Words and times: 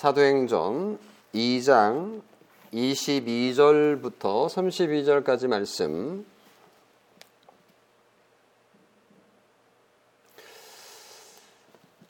사도행전 0.00 0.98
2장 1.34 2.22
22절부터 2.72 4.46
32절까지 4.48 5.46
말씀 5.46 6.24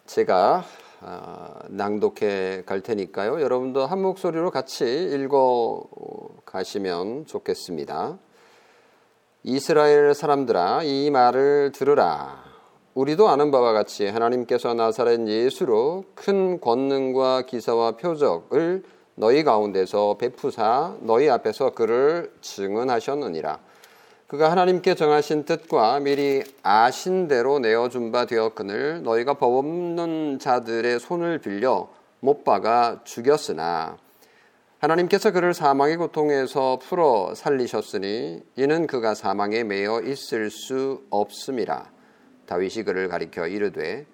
제가 0.07 0.65
아, 1.01 1.63
낭독해 1.67 2.63
갈 2.65 2.81
테니까요. 2.81 3.41
여러분도 3.41 3.85
한 3.85 4.01
목소리로 4.01 4.53
같이 4.53 4.85
읽어 4.85 5.83
가시면 6.45 7.27
좋겠습니다. 7.27 8.21
이스라엘 9.43 10.15
사람들아 10.15 10.85
이 10.85 11.11
말을 11.11 11.73
들으라. 11.73 12.50
우리도 12.95 13.29
아는 13.29 13.53
바와 13.53 13.73
같이 13.73 14.09
하나님께서 14.09 14.75
나사렛 14.75 15.29
예수로 15.29 16.05
큰 16.17 16.61
권능과 16.61 17.43
기사와 17.43 17.93
표적을 17.93 18.83
너희 19.15 19.45
가운데서 19.45 20.17
베푸사 20.19 20.97
너희 21.01 21.31
앞에서 21.31 21.71
그를 21.71 22.33
증언하셨느니라. 22.41 23.61
그가 24.27 24.51
하나님께 24.51 24.97
정하신 24.97 25.45
뜻과 25.45 26.01
미리 26.01 26.43
아신 26.63 27.29
대로 27.29 27.61
내어준 27.61 28.11
바 28.11 28.25
되었거늘 28.27 29.03
너희가 29.05 29.35
법 29.35 29.57
없는 29.59 30.41
자들의 30.41 30.99
손을 30.99 31.39
빌려 31.39 31.89
못 32.19 32.43
박아 32.45 33.01
죽였으나 33.05 33.99
하나님께서 34.81 35.31
그를 35.31 35.55
사망의 35.55 35.97
고통에서 35.97 36.79
풀어 36.83 37.35
살리셨으니 37.37 38.43
이는 38.57 38.87
그가 38.87 39.15
사망에 39.15 39.63
매여 39.63 40.01
있을 40.03 40.51
수 40.51 41.03
없음이라. 41.11 42.00
다윗이 42.51 42.83
그를 42.85 43.07
가리켜 43.07 43.47
이르되 43.47 44.07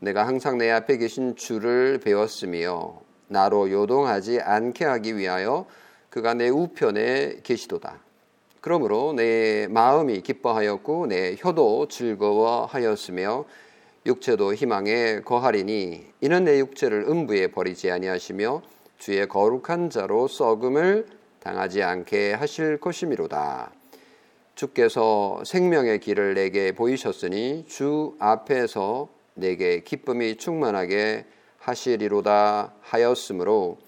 내가 0.00 0.26
항상 0.26 0.58
내 0.58 0.68
앞에 0.68 0.96
계신 0.96 1.36
주를 1.36 2.00
배웠으며 2.02 3.00
나로 3.28 3.70
요동하지 3.70 4.40
않게 4.40 4.84
하기 4.84 5.16
위하여 5.16 5.66
그가 6.10 6.34
내 6.34 6.48
우편에 6.48 7.36
계시도다. 7.44 8.00
그러므로 8.60 9.12
내 9.12 9.68
마음이 9.70 10.22
기뻐하였고 10.22 11.06
내 11.06 11.36
혀도 11.38 11.86
즐거워하였으며 11.86 13.44
육체도 14.06 14.54
희망에 14.54 15.20
거하리니 15.20 16.04
이는 16.20 16.44
내 16.44 16.58
육체를 16.58 17.04
음부에 17.08 17.52
버리지 17.52 17.92
아니하시며 17.92 18.62
주의 18.98 19.28
거룩한 19.28 19.90
자로 19.90 20.26
썩음을 20.26 21.06
당하지 21.38 21.84
않게 21.84 22.32
하실 22.32 22.78
것이미로다. 22.80 23.70
주께서 24.54 25.42
생명의 25.44 26.00
길을 26.00 26.34
내게 26.34 26.72
보이셨으니 26.72 27.64
주 27.66 28.14
앞에서 28.18 29.08
내게 29.34 29.80
기쁨이 29.80 30.36
충만하게 30.36 31.26
하시리로다 31.58 32.74
하였으므로 32.80 33.78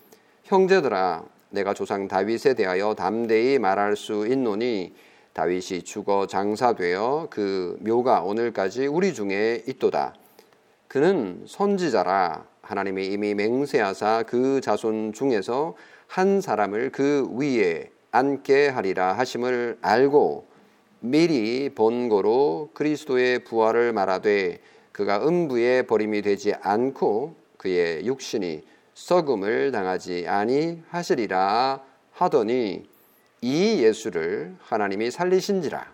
형제들아 0.45 1.25
내가 1.51 1.73
조상 1.75 2.09
다윗에 2.09 2.55
대하여 2.55 2.95
담대히 2.95 3.59
말할 3.59 3.97
수 3.97 4.27
있노니 4.27 4.95
다윗이 5.33 5.83
죽어 5.85 6.27
장사되어 6.27 7.29
그 7.31 7.77
묘가 7.81 8.23
오늘까지 8.23 8.87
우리 8.87 9.13
중에 9.15 9.63
있도다. 9.69 10.15
그는 10.89 11.45
선지자라 11.47 12.47
하나님이 12.63 13.07
이미 13.07 13.35
맹세하사 13.35 14.25
그 14.27 14.61
자손 14.61 15.13
중에서 15.13 15.77
한 16.07 16.41
사람을 16.41 16.91
그 16.91 17.29
위에 17.33 17.91
앉게 18.11 18.69
하리라 18.69 19.13
하심을 19.13 19.79
알고 19.83 20.56
미리 21.01 21.71
본고로 21.75 22.71
그리스도의 22.75 23.45
부활을 23.45 23.93
말하되 23.93 24.61
그가 24.93 25.27
음부에 25.27 25.83
버림이 25.83 26.23
되지 26.23 26.55
않고 26.61 27.37
그의 27.59 28.07
육신이 28.07 28.63
썩음을 28.95 29.73
당하지 29.73 30.27
아니하시리라 30.27 31.83
하더니 32.13 32.89
이 33.43 33.83
예수를 33.83 34.57
하나님이 34.61 35.11
살리신지라 35.11 35.87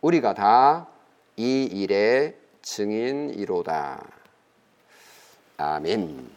우리가 0.00 0.34
다 0.34 0.92
이 1.36 1.64
일의 1.64 2.36
증인이로다. 2.60 4.06
아멘. 5.56 6.30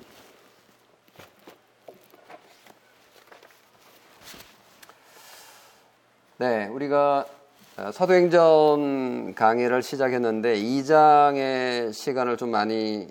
네, 6.38 6.68
우리가 6.68 7.26
어, 7.28 7.45
사도행전 7.75 9.36
강의를 9.36 9.84
시작했는데 9.84 10.56
2장의 10.56 11.91
시간을 11.91 12.38
좀 12.38 12.50
많이 12.52 13.06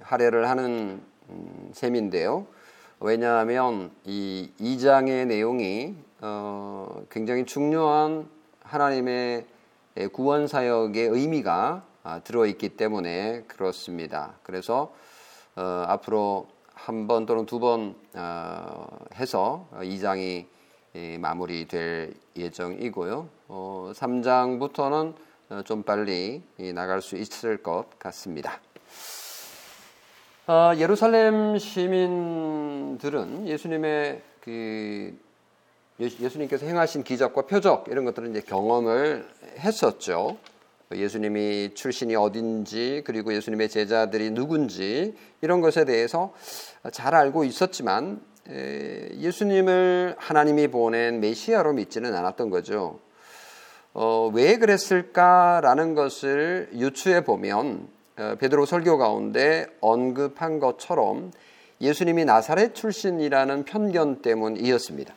할애를 0.00 0.48
하는 0.48 1.02
음, 1.28 1.70
셈인데요. 1.74 2.46
왜냐하면 3.00 3.90
이 4.04 4.50
2장의 4.58 5.26
내용이 5.26 5.94
어, 6.22 7.02
굉장히 7.10 7.44
중요한 7.44 8.30
하나님의 8.62 9.44
구원 10.12 10.46
사역의 10.46 11.08
의미가 11.08 11.84
아, 12.02 12.20
들어있기 12.20 12.70
때문에 12.70 13.42
그렇습니다. 13.46 14.32
그래서 14.42 14.94
어, 15.54 15.84
앞으로 15.86 16.46
한 16.72 17.06
번 17.06 17.26
또는 17.26 17.44
두 17.44 17.58
번 17.60 17.94
해서 19.16 19.68
2장이 19.74 20.46
마무리될 21.18 22.14
예정이고요. 22.36 23.28
어, 23.48 23.92
3장부터는 23.94 25.14
어, 25.50 25.62
좀 25.64 25.82
빨리 25.82 26.42
나갈 26.74 27.02
수 27.02 27.16
있을 27.16 27.62
것 27.62 27.86
같습니다. 27.98 28.60
어, 30.46 30.72
예루살렘 30.76 31.58
시민들은 31.58 33.48
예수님의 33.48 34.22
그 34.40 35.18
예수님께서 35.98 36.66
행하신 36.66 37.02
기적과 37.02 37.42
표적 37.42 37.86
이런 37.88 38.04
것들을 38.04 38.30
이제 38.30 38.40
경험을 38.40 39.28
했었죠. 39.58 40.36
예수님이 40.92 41.70
출신이 41.74 42.14
어딘지 42.14 43.02
그리고 43.04 43.34
예수님의 43.34 43.68
제자들이 43.68 44.30
누군지 44.30 45.16
이런 45.40 45.60
것에 45.60 45.84
대해서 45.84 46.34
잘 46.92 47.14
알고 47.14 47.44
있었지만 47.44 48.20
예수님을 48.50 50.16
하나님이 50.18 50.68
보낸 50.68 51.20
메시아로 51.20 51.72
믿지는 51.72 52.14
않았던 52.14 52.50
거죠. 52.50 53.00
어, 53.94 54.30
왜 54.34 54.58
그랬을까라는 54.58 55.94
것을 55.94 56.68
유추해 56.74 57.24
보면 57.24 57.88
어, 58.18 58.36
베드로 58.38 58.66
설교 58.66 58.98
가운데 58.98 59.66
언급한 59.80 60.58
것처럼 60.58 61.32
예수님이 61.80 62.24
나사렛 62.24 62.74
출신이라는 62.74 63.64
편견 63.64 64.22
때문이었습니다. 64.22 65.14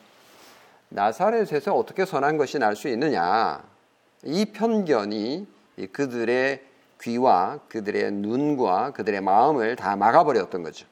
나사렛에서 0.90 1.74
어떻게 1.74 2.04
선한 2.04 2.36
것이 2.38 2.58
날 2.58 2.76
수 2.76 2.88
있느냐? 2.88 3.62
이 4.24 4.46
편견이 4.46 5.46
그들의 5.92 6.62
귀와 7.02 7.60
그들의 7.68 8.10
눈과 8.12 8.92
그들의 8.92 9.20
마음을 9.20 9.76
다 9.76 9.96
막아버렸던 9.96 10.62
거죠. 10.62 10.86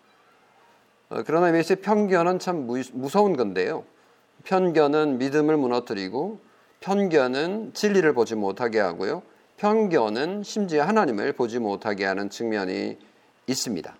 어, 1.08 1.22
그러나 1.24 1.52
메시 1.52 1.76
편견은 1.76 2.38
참 2.38 2.66
무서운 2.66 3.36
건데요. 3.36 3.84
편견은 4.44 5.18
믿음을 5.18 5.56
무너뜨리고 5.56 6.40
편견은 6.80 7.72
진리를 7.74 8.12
보지 8.12 8.34
못하게 8.34 8.80
하고요. 8.80 9.22
편견은 9.56 10.42
심지어 10.42 10.84
하나님을 10.84 11.32
보지 11.32 11.58
못하게 11.58 12.04
하는 12.04 12.28
측면이 12.28 12.98
있습니다. 13.46 13.96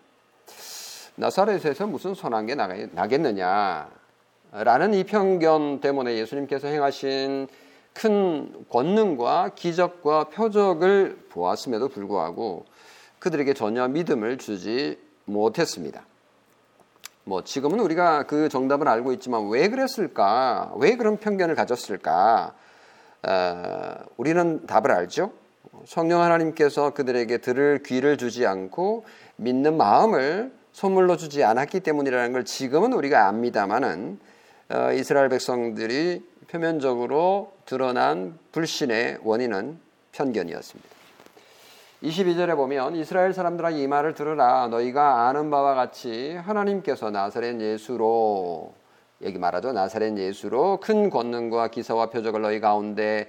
나사렛에서 1.16 1.86
무슨 1.86 2.14
선한 2.14 2.46
게 2.46 2.54
나겠느냐? 2.54 3.88
라는 4.52 4.94
이 4.94 5.04
편견 5.04 5.80
때문에 5.80 6.16
예수님께서 6.18 6.68
행하신 6.68 7.48
큰 7.94 8.64
권능과 8.68 9.52
기적과 9.54 10.24
표적을 10.24 11.26
보았음에도 11.30 11.88
불구하고 11.88 12.66
그들에게 13.18 13.54
전혀 13.54 13.88
믿음을 13.88 14.36
주지 14.36 14.98
못했습니다. 15.24 16.04
뭐 17.28 17.42
지금은 17.42 17.80
우리가 17.80 18.22
그 18.22 18.48
정답을 18.48 18.86
알고 18.86 19.12
있지만 19.14 19.48
왜 19.48 19.68
그랬을까? 19.68 20.72
왜 20.76 20.96
그런 20.96 21.16
편견을 21.16 21.56
가졌을까? 21.56 22.54
어, 23.26 23.94
우리는 24.16 24.64
답을 24.64 24.92
알죠. 24.92 25.32
성령 25.86 26.22
하나님께서 26.22 26.90
그들에게 26.90 27.38
들을 27.38 27.82
귀를 27.84 28.16
주지 28.16 28.46
않고 28.46 29.06
믿는 29.34 29.76
마음을 29.76 30.52
선물로 30.72 31.16
주지 31.16 31.42
않았기 31.42 31.80
때문이라는 31.80 32.32
걸 32.32 32.44
지금은 32.44 32.92
우리가 32.92 33.26
압니다만은 33.26 34.20
어, 34.68 34.92
이스라엘 34.92 35.28
백성들이 35.28 36.24
표면적으로 36.46 37.54
드러난 37.64 38.38
불신의 38.52 39.18
원인은 39.24 39.80
편견이었습니다. 40.12 40.95
22절에 42.02 42.56
보면 42.56 42.94
이스라엘 42.96 43.32
사람들아 43.32 43.70
이 43.70 43.86
말을 43.86 44.14
들으라. 44.14 44.68
너희가 44.68 45.28
아는 45.28 45.50
바와 45.50 45.74
같이 45.74 46.34
하나님께서 46.36 47.10
나사렛 47.10 47.60
예수로 47.60 48.74
여기 49.22 49.38
말하죠. 49.38 49.72
나사렛 49.72 50.18
예수로 50.18 50.78
큰 50.80 51.08
권능과 51.08 51.68
기사와 51.68 52.10
표적을 52.10 52.42
너희 52.42 52.60
가운데 52.60 53.28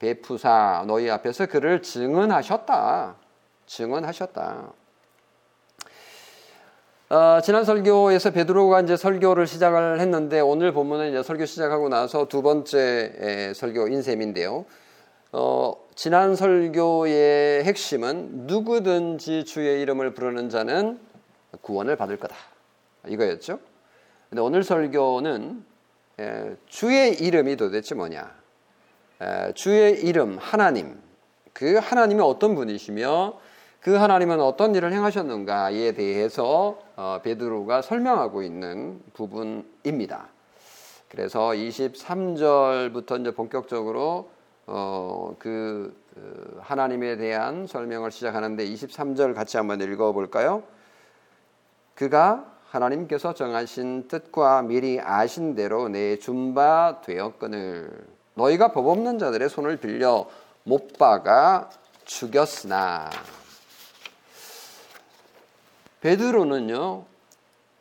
베푸사. 0.00 0.84
너희 0.88 1.08
앞에서 1.08 1.46
그를 1.46 1.80
증언하셨다. 1.80 3.14
증언하셨다. 3.66 4.72
어, 7.10 7.40
지난 7.42 7.64
설교에서 7.64 8.32
베드로가 8.32 8.80
이제 8.80 8.96
설교를 8.96 9.46
시작을 9.46 10.00
했는데 10.00 10.40
오늘 10.40 10.72
본문은 10.72 11.10
이제 11.10 11.22
설교 11.22 11.46
시작하고 11.46 11.88
나서 11.88 12.26
두 12.26 12.42
번째 12.42 13.52
설교 13.54 13.88
인 13.88 14.02
셈인데요. 14.02 14.66
어, 15.32 15.87
지난 15.98 16.36
설교의 16.36 17.64
핵심은 17.64 18.46
누구든지 18.46 19.44
주의 19.44 19.82
이름을 19.82 20.14
부르는 20.14 20.48
자는 20.48 21.00
구원을 21.60 21.96
받을 21.96 22.20
거다. 22.20 22.36
이거였죠. 23.08 23.58
근데 24.30 24.40
오늘 24.40 24.62
설교는 24.62 25.64
에, 26.20 26.54
주의 26.68 27.14
이름이 27.14 27.56
도대체 27.56 27.96
뭐냐? 27.96 28.32
에, 29.22 29.52
주의 29.54 30.00
이름 30.00 30.38
하나님. 30.38 31.00
그 31.52 31.78
하나님이 31.78 32.20
어떤 32.20 32.54
분이시며 32.54 33.40
그 33.80 33.96
하나님은 33.96 34.40
어떤 34.40 34.76
일을 34.76 34.92
행하셨는가에 34.92 35.94
대해서 35.94 36.78
어, 36.94 37.18
베드로가 37.24 37.82
설명하고 37.82 38.44
있는 38.44 39.02
부분입니다. 39.14 40.28
그래서 41.08 41.48
23절부터 41.48 43.20
이제 43.20 43.32
본격적으로 43.32 44.37
어, 44.70 45.34
그, 45.38 45.96
그 46.14 46.60
하나님에 46.62 47.16
대한 47.16 47.66
설명을 47.66 48.10
시작하는데 48.10 48.64
23절 48.64 49.34
같이 49.34 49.56
한번 49.56 49.80
읽어볼까요? 49.80 50.62
그가 51.94 52.44
하나님께서 52.68 53.32
정하신 53.32 54.08
뜻과 54.08 54.62
미리 54.62 55.00
아신 55.00 55.54
대로 55.54 55.88
내 55.88 56.18
준바 56.18 57.00
되었거늘 57.04 58.06
너희가 58.34 58.72
법 58.72 58.88
없는 58.88 59.18
자들의 59.18 59.48
손을 59.48 59.78
빌려 59.78 60.28
못 60.64 60.98
박아 60.98 61.70
죽였으나 62.04 63.08
베드로는요, 66.00 67.04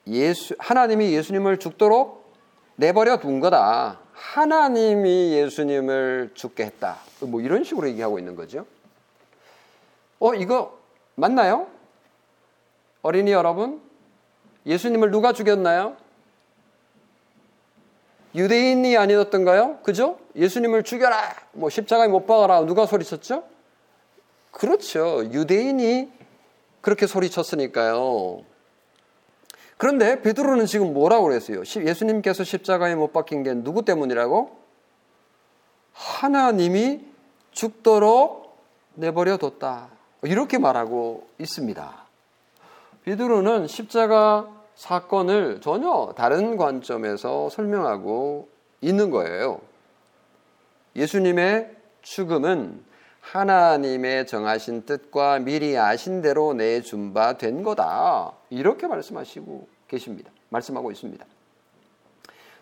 예수, 0.08 0.56
하나님이 0.58 1.12
예수님을 1.14 1.60
죽도록 1.60 2.34
내버려 2.76 3.18
둔 3.18 3.40
거다. 3.40 4.00
하나님이 4.18 5.34
예수님을 5.34 6.32
죽게 6.34 6.66
했다. 6.66 6.98
뭐 7.22 7.40
이런 7.40 7.64
식으로 7.64 7.88
얘기하고 7.90 8.18
있는 8.18 8.36
거죠. 8.36 8.66
어, 10.20 10.34
이거 10.34 10.80
맞나요? 11.16 11.68
어린이 13.04 13.32
여러분? 13.32 13.80
예수님을 14.66 15.12
누가 15.12 15.34
죽였나요? 15.34 15.96
유대인이 18.34 18.98
아니었던가요? 18.98 19.80
그죠? 19.84 20.20
예수님을 20.36 20.84
죽여라! 20.84 21.36
뭐 21.54 21.70
십자가에 21.70 22.08
못 22.08 22.26
박아라. 22.26 22.62
누가 22.66 22.86
소리쳤죠? 22.86 23.44
그렇죠. 24.52 25.24
유대인이 25.32 26.12
그렇게 26.82 27.06
소리쳤으니까요. 27.06 28.42
그런데 29.78 30.22
베드로는 30.22 30.66
지금 30.66 30.94
뭐라고 30.94 31.26
그랬어요? 31.26 31.60
예수님께서 31.60 32.44
십자가에 32.44 32.96
못 32.96 33.14
박힌 33.14 33.44
게 33.44 33.54
누구 33.54 33.86
때문이라고? 33.86 34.58
하나님이 35.94 37.06
죽도록 37.52 38.58
내버려 38.96 39.38
뒀다. 39.38 39.90
이렇게 40.24 40.58
말하고 40.58 41.28
있습니다. 41.40 42.06
베드로는 43.04 43.68
십자가 43.68 44.48
사건을 44.76 45.62
전혀 45.62 46.14
다른 46.16 46.58
관점에서 46.58 47.50
설명하고 47.50 48.48
있는 48.82 49.10
거예요. 49.12 49.60
예수님의 50.96 51.76
죽음은 52.02 52.84
하나님의 53.32 54.26
정하신 54.26 54.86
뜻과 54.86 55.40
미리 55.40 55.78
아신 55.78 56.22
대로 56.22 56.54
내준 56.54 57.14
바 57.14 57.34
된 57.34 57.62
거다. 57.64 58.32
이렇게 58.50 58.88
말씀하시고 58.88 59.68
계십니다. 59.88 60.32
말씀하고 60.50 60.92
있습니다. 60.92 61.26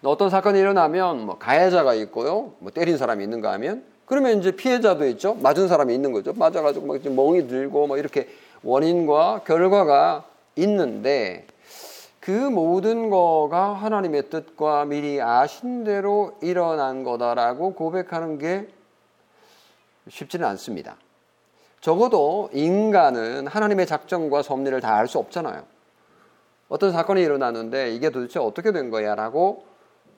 어떤 0.04 0.30
사건이 0.30 0.60
일어나면 0.60 1.26
뭐 1.26 1.38
가해자가 1.38 1.94
있고요. 1.96 2.54
뭐 2.60 2.72
때린 2.72 2.98
사람이 2.98 3.24
있는가 3.24 3.52
하면 3.54 3.84
그러면 4.06 4.40
이제 4.40 4.52
피해자도 4.52 5.08
있죠. 5.10 5.36
맞은 5.36 5.68
사람이 5.68 5.94
있는 5.94 6.12
거죠. 6.12 6.34
맞아가지고 6.34 6.86
막 6.88 7.00
멍이 7.02 7.48
들고 7.48 7.88
뭐 7.88 7.98
이렇게 7.98 8.28
원인과 8.64 9.42
결과가 9.46 10.26
있는데 10.58 11.46
그 12.20 12.32
모든 12.32 13.10
거가 13.12 13.74
하나님의 13.74 14.30
뜻과 14.30 14.86
미리 14.86 15.22
아신 15.22 15.84
대로 15.84 16.38
일어난 16.42 17.04
거다라고 17.04 17.74
고백하는 17.74 18.40
게 18.40 18.68
쉽지는 20.10 20.48
않습니다. 20.50 20.98
적어도 21.82 22.50
인간은 22.54 23.48
하나님의 23.48 23.86
작정과 23.86 24.42
섭리를 24.42 24.80
다 24.82 24.96
알 24.96 25.08
수 25.08 25.20
없잖아요. 25.20 25.64
어떤 26.68 26.92
사건이 26.92 27.22
일어나는데 27.22 27.94
이게 27.94 28.10
도대체 28.10 28.40
어떻게 28.40 28.72
된 28.72 28.90
거야? 28.90 29.14
라고 29.16 29.66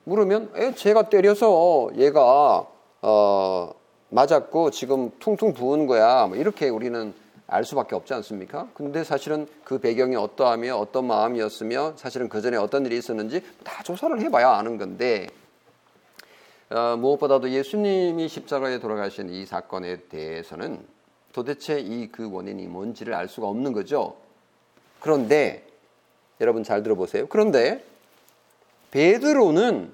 물으면, 0.06 0.52
에, 0.56 0.74
제가 0.74 1.10
때려서 1.10 1.90
얘가, 1.96 2.66
어, 3.02 3.74
맞았고 4.10 4.72
지금 4.72 5.12
퉁퉁 5.20 5.54
부은 5.54 5.86
거야. 5.88 6.28
뭐 6.28 6.38
이렇게 6.38 6.70
우리는 6.70 7.14
알 7.48 7.66
수밖에 7.66 7.96
없지 7.96 8.14
않습니까? 8.14 8.70
근데 8.74 9.04
사실은 9.04 9.48
그 9.66 9.80
배경이 9.80 10.16
어떠하며 10.16 10.78
어떤 10.78 11.06
마음이었으며 11.08 11.94
사실은 11.98 12.30
그 12.30 12.42
전에 12.42 12.56
어떤 12.56 12.86
일이 12.86 12.98
있었는지 12.98 13.44
다 13.66 13.84
조사를 13.84 14.20
해봐야 14.22 14.52
아는 14.52 14.78
건데 14.78 15.28
어, 16.70 16.98
무엇보다도 16.98 17.50
예수님이 17.50 18.28
십자가에 18.28 18.80
돌아가신 18.80 19.30
이 19.30 19.46
사건에 19.46 19.98
대해서는 20.10 20.86
도대체 21.32 21.80
이 21.80 22.10
그 22.12 22.30
원인이 22.32 22.66
뭔지를 22.68 23.14
알 23.14 23.30
수가 23.30 23.48
없는 23.48 23.72
거죠. 23.74 24.18
그런데 25.00 25.66
여러분 26.42 26.64
잘 26.64 26.84
들어보세요. 26.84 27.28
그런데 27.28 27.84
베드로는 28.92 29.94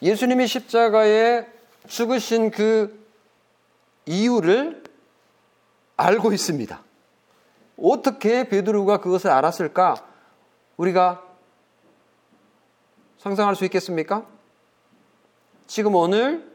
예수님이 0.00 0.46
십자가에 0.46 1.46
죽으신 1.88 2.50
그 2.50 3.04
이유를 4.06 4.84
알고 5.96 6.32
있습니다. 6.32 6.82
어떻게 7.78 8.48
베드로가 8.48 8.98
그것을 8.98 9.30
알았을까? 9.30 9.96
우리가 10.76 11.22
상상할 13.18 13.56
수 13.56 13.64
있겠습니까? 13.64 14.26
지금 15.66 15.94
오늘 15.94 16.46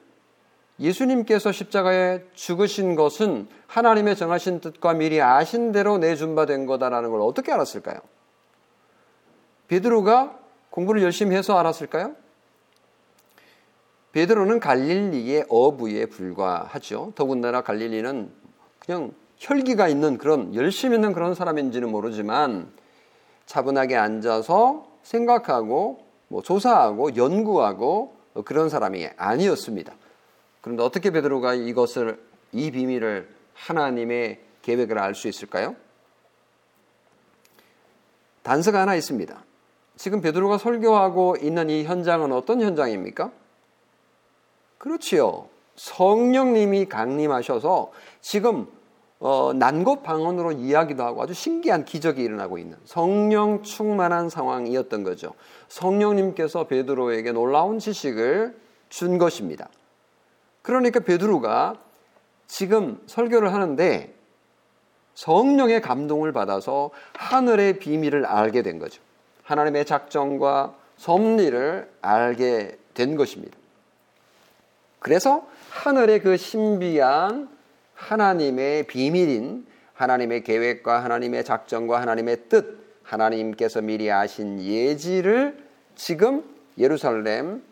예수님께서 0.79 1.51
십자가에 1.51 2.23
죽으신 2.33 2.95
것은 2.95 3.47
하나님의 3.67 4.15
정하신 4.15 4.61
뜻과 4.61 4.93
미리 4.93 5.21
아신 5.21 5.71
대로 5.71 5.97
내준 5.97 6.35
바 6.35 6.45
된 6.45 6.65
거다라는 6.65 7.11
걸 7.11 7.21
어떻게 7.21 7.51
알았을까요? 7.51 7.99
베드로가 9.67 10.39
공부를 10.69 11.03
열심히 11.03 11.35
해서 11.35 11.57
알았을까요? 11.57 12.15
베드로는 14.11 14.59
갈릴리의 14.59 15.45
어부에 15.49 16.07
불과하죠. 16.07 17.13
더군다나 17.15 17.61
갈릴리는 17.61 18.31
그냥 18.79 19.13
혈기가 19.37 19.87
있는 19.87 20.17
그런 20.17 20.53
열심 20.55 20.93
있는 20.93 21.13
그런 21.13 21.33
사람인지는 21.33 21.89
모르지만 21.89 22.71
차분하게 23.45 23.95
앉아서 23.95 24.87
생각하고 25.03 26.05
뭐 26.27 26.41
조사하고 26.41 27.15
연구하고 27.15 28.20
그런 28.45 28.69
사람이 28.69 29.09
아니었습니다. 29.17 29.93
그런데 30.61 30.83
어떻게 30.83 31.11
베드로가 31.11 31.53
이것을 31.55 32.21
이 32.51 32.71
비밀을 32.71 33.29
하나님의 33.53 34.39
계획을 34.61 34.99
알 34.99 35.15
수 35.15 35.27
있을까요? 35.27 35.75
단서가 38.43 38.81
하나 38.81 38.95
있습니다. 38.95 39.43
지금 39.97 40.21
베드로가 40.21 40.57
설교하고 40.57 41.37
있는 41.41 41.69
이 41.69 41.83
현장은 41.83 42.31
어떤 42.31 42.61
현장입니까? 42.61 43.31
그렇지요. 44.77 45.47
성령님이 45.75 46.85
강림하셔서 46.87 47.91
지금 48.19 48.67
어, 49.23 49.53
난곳 49.53 50.01
방언으로 50.01 50.51
이야기도 50.53 51.03
하고 51.03 51.21
아주 51.21 51.35
신기한 51.35 51.85
기적이 51.85 52.23
일어나고 52.23 52.57
있는 52.57 52.75
성령 52.85 53.61
충만한 53.61 54.29
상황이었던 54.29 55.03
거죠. 55.03 55.33
성령님께서 55.67 56.65
베드로에게 56.65 57.31
놀라운 57.31 57.77
지식을 57.77 58.59
준 58.89 59.19
것입니다. 59.19 59.69
그러니까 60.63 61.01
베드로가 61.01 61.75
지금 62.47 62.99
설교를 63.05 63.53
하는데 63.53 64.11
성령의 65.13 65.81
감동을 65.81 66.31
받아서 66.31 66.89
하늘의 67.13 67.77
비밀을 67.77 68.25
알게 68.25 68.63
된 68.63 68.79
거죠. 68.79 69.03
하나님의 69.43 69.85
작정과 69.85 70.73
섭리를 70.97 71.91
알게 72.01 72.77
된 72.95 73.15
것입니다. 73.15 73.55
그래서 74.97 75.45
하늘의 75.69 76.21
그 76.21 76.37
신비한 76.37 77.60
하나님의 78.07 78.87
비밀인 78.87 79.65
하나님의 79.93 80.43
계획과 80.43 81.03
하나님의 81.03 81.43
작정과 81.43 82.01
하나님의 82.01 82.49
뜻, 82.49 82.79
하나님께서 83.03 83.81
미리 83.81 84.11
아신 84.11 84.59
예지를 84.59 85.57
지금 85.95 86.43
예루살렘 86.77 87.63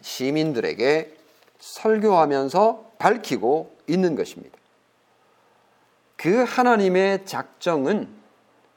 시민들에게 0.00 1.14
설교하면서 1.58 2.92
밝히고 2.98 3.76
있는 3.86 4.16
것입니다. 4.16 4.58
그 6.16 6.42
하나님의 6.42 7.24
작정은 7.24 8.08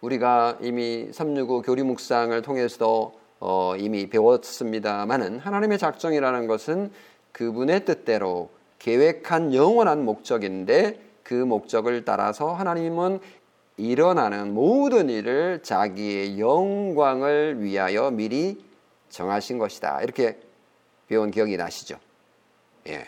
우리가 0.02 0.60
이미 0.62 1.10
365 1.12 1.64
교리 1.64 1.82
묵상을 1.82 2.40
통해서 2.44 3.14
어, 3.40 3.76
이미 3.78 4.08
배웠습니다만은 4.08 5.40
하나님의 5.40 5.80
작정이라는 5.80 6.46
것은 6.46 6.92
그분의 7.32 7.86
뜻대로 7.86 8.52
계획한 8.82 9.54
영원한 9.54 10.04
목적인데 10.06 11.00
그 11.22 11.36
목적을 11.36 12.04
따라서 12.04 12.52
하나님은 12.52 13.20
일어나는 13.78 14.56
모든 14.56 15.08
일을 15.08 15.62
자기의 15.62 16.40
영광을 16.40 17.62
위하여 17.62 18.10
미리 18.10 18.64
정하신 19.10 19.60
것이다. 19.60 20.02
이렇게 20.02 20.40
배운 21.08 21.30
기억이 21.30 21.58
나시죠? 21.58 22.00
예. 22.88 23.06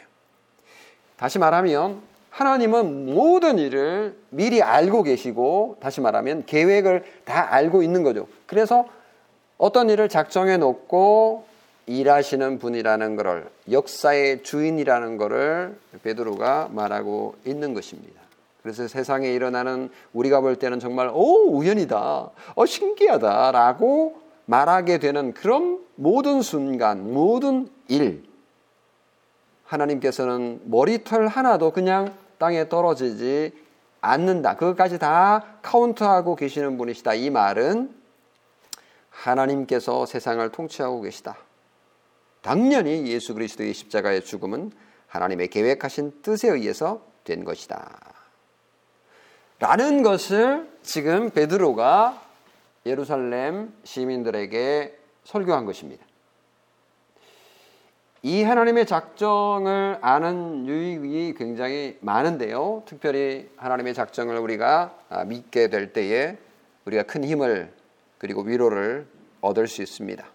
다시 1.17 1.39
말하면 1.39 2.01
하나님은 2.29 3.11
모든 3.11 3.57
일을 3.57 4.15
미리 4.29 4.61
알고 4.61 5.01
계시고 5.01 5.77
다시 5.79 6.01
말하면 6.01 6.45
계획을 6.45 7.03
다 7.25 7.51
알고 7.51 7.81
있는 7.81 8.03
거죠. 8.03 8.27
그래서 8.45 8.87
어떤 9.57 9.89
일을 9.89 10.07
작정해 10.07 10.57
놓고 10.57 11.45
일하시는 11.85 12.59
분이라는 12.59 13.15
것을 13.15 13.49
역사의 13.71 14.43
주인이라는 14.43 15.17
것을 15.17 15.77
베드로가 16.03 16.69
말하고 16.71 17.35
있는 17.45 17.73
것입니다. 17.73 18.21
그래서 18.61 18.87
세상에 18.87 19.29
일어나는 19.33 19.89
우리가 20.13 20.39
볼 20.39 20.55
때는 20.55 20.79
정말 20.79 21.09
오 21.13 21.57
우연이다, 21.57 22.29
어 22.55 22.65
신기하다라고 22.65 24.21
말하게 24.45 24.99
되는 24.99 25.33
그런 25.33 25.79
모든 25.95 26.41
순간, 26.41 27.13
모든 27.13 27.69
일 27.87 28.23
하나님께서는 29.65 30.61
머리털 30.65 31.27
하나도 31.27 31.71
그냥 31.71 32.13
땅에 32.37 32.69
떨어지지 32.69 33.51
않는다. 34.01 34.55
그것까지 34.55 34.99
다 34.99 35.45
카운트하고 35.61 36.35
계시는 36.35 36.77
분이시다. 36.77 37.13
이 37.13 37.29
말은 37.29 37.93
하나님께서 39.09 40.05
세상을 40.05 40.47
통치하고 40.49 41.01
계시다. 41.01 41.37
당연히 42.43 43.07
예수 43.07 43.33
그리스도의 43.33 43.73
십자가의 43.73 44.23
죽음은 44.23 44.71
하나님의 45.07 45.47
계획하신 45.47 46.21
뜻에 46.21 46.49
의해서 46.49 47.01
된 47.23 47.45
것이다. 47.45 47.99
라는 49.59 50.03
것을 50.03 50.69
지금 50.83 51.29
베드로가 51.29 52.21
예루살렘 52.85 53.73
시민들에게 53.85 54.97
설교한 55.23 55.65
것입니다. 55.65 56.05
이 58.23 58.43
하나님의 58.43 58.87
작정을 58.87 59.99
아는 60.01 60.67
유익이 60.67 61.35
굉장히 61.37 61.97
많은데요. 62.01 62.83
특별히 62.85 63.49
하나님의 63.55 63.93
작정을 63.93 64.37
우리가 64.37 64.97
아, 65.09 65.23
믿게 65.23 65.69
될 65.69 65.93
때에 65.93 66.37
우리가 66.83 67.03
큰 67.03 67.23
힘을 67.23 67.71
그리고 68.17 68.41
위로를 68.41 69.07
얻을 69.39 69.67
수 69.67 69.81
있습니다. 69.81 70.25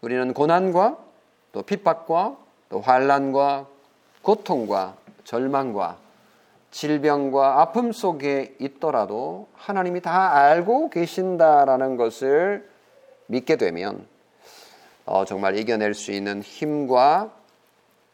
우리는 0.00 0.32
고난과 0.32 1.04
또 1.54 1.62
핍박과 1.62 2.36
또 2.68 2.80
환란과 2.80 3.66
고통과 4.22 4.96
절망과 5.22 5.96
질병과 6.72 7.60
아픔 7.60 7.92
속에 7.92 8.56
있더라도 8.58 9.46
하나님이 9.54 10.00
다 10.00 10.34
알고 10.34 10.90
계신다라는 10.90 11.96
것을 11.96 12.68
믿게 13.28 13.54
되면 13.54 14.04
어, 15.06 15.24
정말 15.24 15.56
이겨낼 15.56 15.94
수 15.94 16.10
있는 16.10 16.42
힘과 16.42 17.30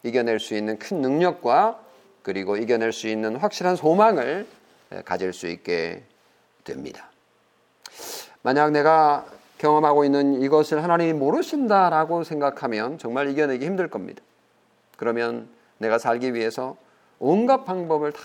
이겨낼 0.02 0.38
수 0.38 0.54
있는 0.54 0.78
큰 0.78 1.00
능력과 1.00 1.80
그리고 2.22 2.58
이겨낼 2.58 2.92
수 2.92 3.08
있는 3.08 3.36
확실한 3.36 3.74
소망을 3.74 4.46
가질 5.06 5.32
수 5.32 5.46
있게 5.46 6.02
됩니다. 6.64 7.10
만약 8.42 8.70
내가 8.72 9.24
경험하고 9.60 10.06
있는 10.06 10.40
이것을 10.40 10.82
하나님이 10.82 11.12
모르신다라고 11.12 12.24
생각하면 12.24 12.96
정말 12.96 13.28
이겨내기 13.28 13.66
힘들 13.66 13.88
겁니다. 13.88 14.22
그러면 14.96 15.50
내가 15.76 15.98
살기 15.98 16.32
위해서 16.32 16.76
온갖 17.18 17.64
방법을 17.66 18.12
다 18.12 18.20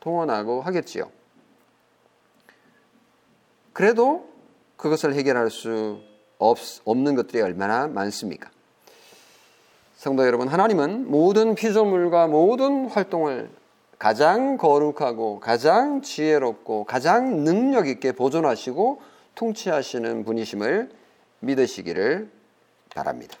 동원하고 0.00 0.62
하겠지요. 0.62 1.08
그래도 3.72 4.28
그것을 4.76 5.14
해결할 5.14 5.50
수 5.50 6.00
없, 6.38 6.58
없는 6.84 7.14
것들이 7.14 7.40
얼마나 7.42 7.86
많습니까? 7.86 8.50
성도 9.94 10.26
여러분, 10.26 10.48
하나님은 10.48 11.08
모든 11.08 11.54
피조물과 11.54 12.26
모든 12.26 12.86
활동을 12.86 13.50
가장 13.98 14.56
거룩하고 14.56 15.38
가장 15.38 16.02
지혜롭고 16.02 16.84
가장 16.84 17.44
능력 17.44 17.86
있게 17.86 18.12
보존하시고 18.12 19.00
통치하시는 19.36 20.24
분이심을 20.24 20.90
믿으시기를 21.40 22.30
바랍니다. 22.94 23.36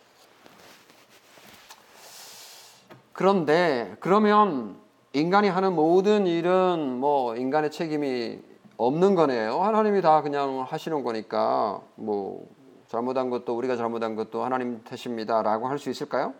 그런데 3.12 3.96
그러면 3.98 4.76
인간이 5.14 5.48
하는 5.48 5.72
모든 5.74 6.26
일은 6.26 6.98
뭐 6.98 7.34
인간의 7.34 7.70
책임이 7.70 8.38
없는 8.76 9.14
거네요. 9.14 9.62
하나님이 9.62 10.02
다 10.02 10.20
그냥 10.20 10.66
하시는 10.68 11.02
거니까 11.02 11.80
뭐 11.94 12.46
잘못한 12.88 13.30
것도 13.30 13.56
우리가 13.56 13.76
잘못한 13.76 14.14
것도 14.14 14.44
하나님 14.44 14.84
탓입니다라고 14.84 15.66
할 15.66 15.78
수 15.78 15.88
있을까요? 15.90 16.34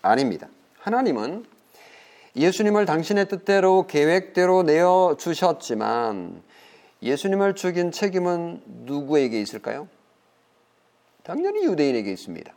아닙니다. 0.00 0.48
하나님은 0.78 1.44
예수님을 2.34 2.86
당신의 2.86 3.28
뜻대로 3.28 3.86
계획대로 3.86 4.62
내어 4.62 5.16
주셨지만 5.18 6.42
예수님을 7.06 7.54
죽인 7.54 7.92
책임은 7.92 8.62
누구에게 8.84 9.40
있을까요? 9.40 9.88
당연히 11.22 11.64
유대인에게 11.64 12.10
있습니다. 12.12 12.52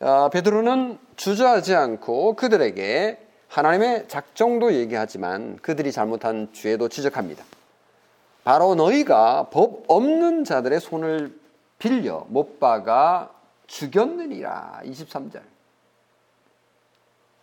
아, 0.00 0.28
베드로는 0.32 0.98
주저하지 1.16 1.74
않고 1.74 2.34
그들에게 2.34 3.18
하나님의 3.48 4.08
작정도 4.08 4.74
얘기하지만 4.74 5.56
그들이 5.62 5.92
잘못한 5.92 6.52
죄도 6.52 6.88
지적합니다. 6.88 7.44
바로 8.44 8.74
너희가 8.74 9.48
법 9.50 9.84
없는 9.88 10.44
자들의 10.44 10.80
손을 10.80 11.38
빌려 11.78 12.26
못 12.28 12.60
박아 12.60 13.30
죽였느니라. 13.66 14.80
23절. 14.84 15.40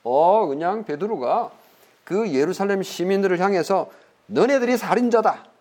어, 0.03 0.45
그냥 0.47 0.83
베드로가 0.85 1.51
그 2.03 2.33
예루살렘 2.33 2.83
시민들을 2.83 3.39
향해서 3.39 3.89
너네들이 4.27 4.77
살인자다. 4.77 5.52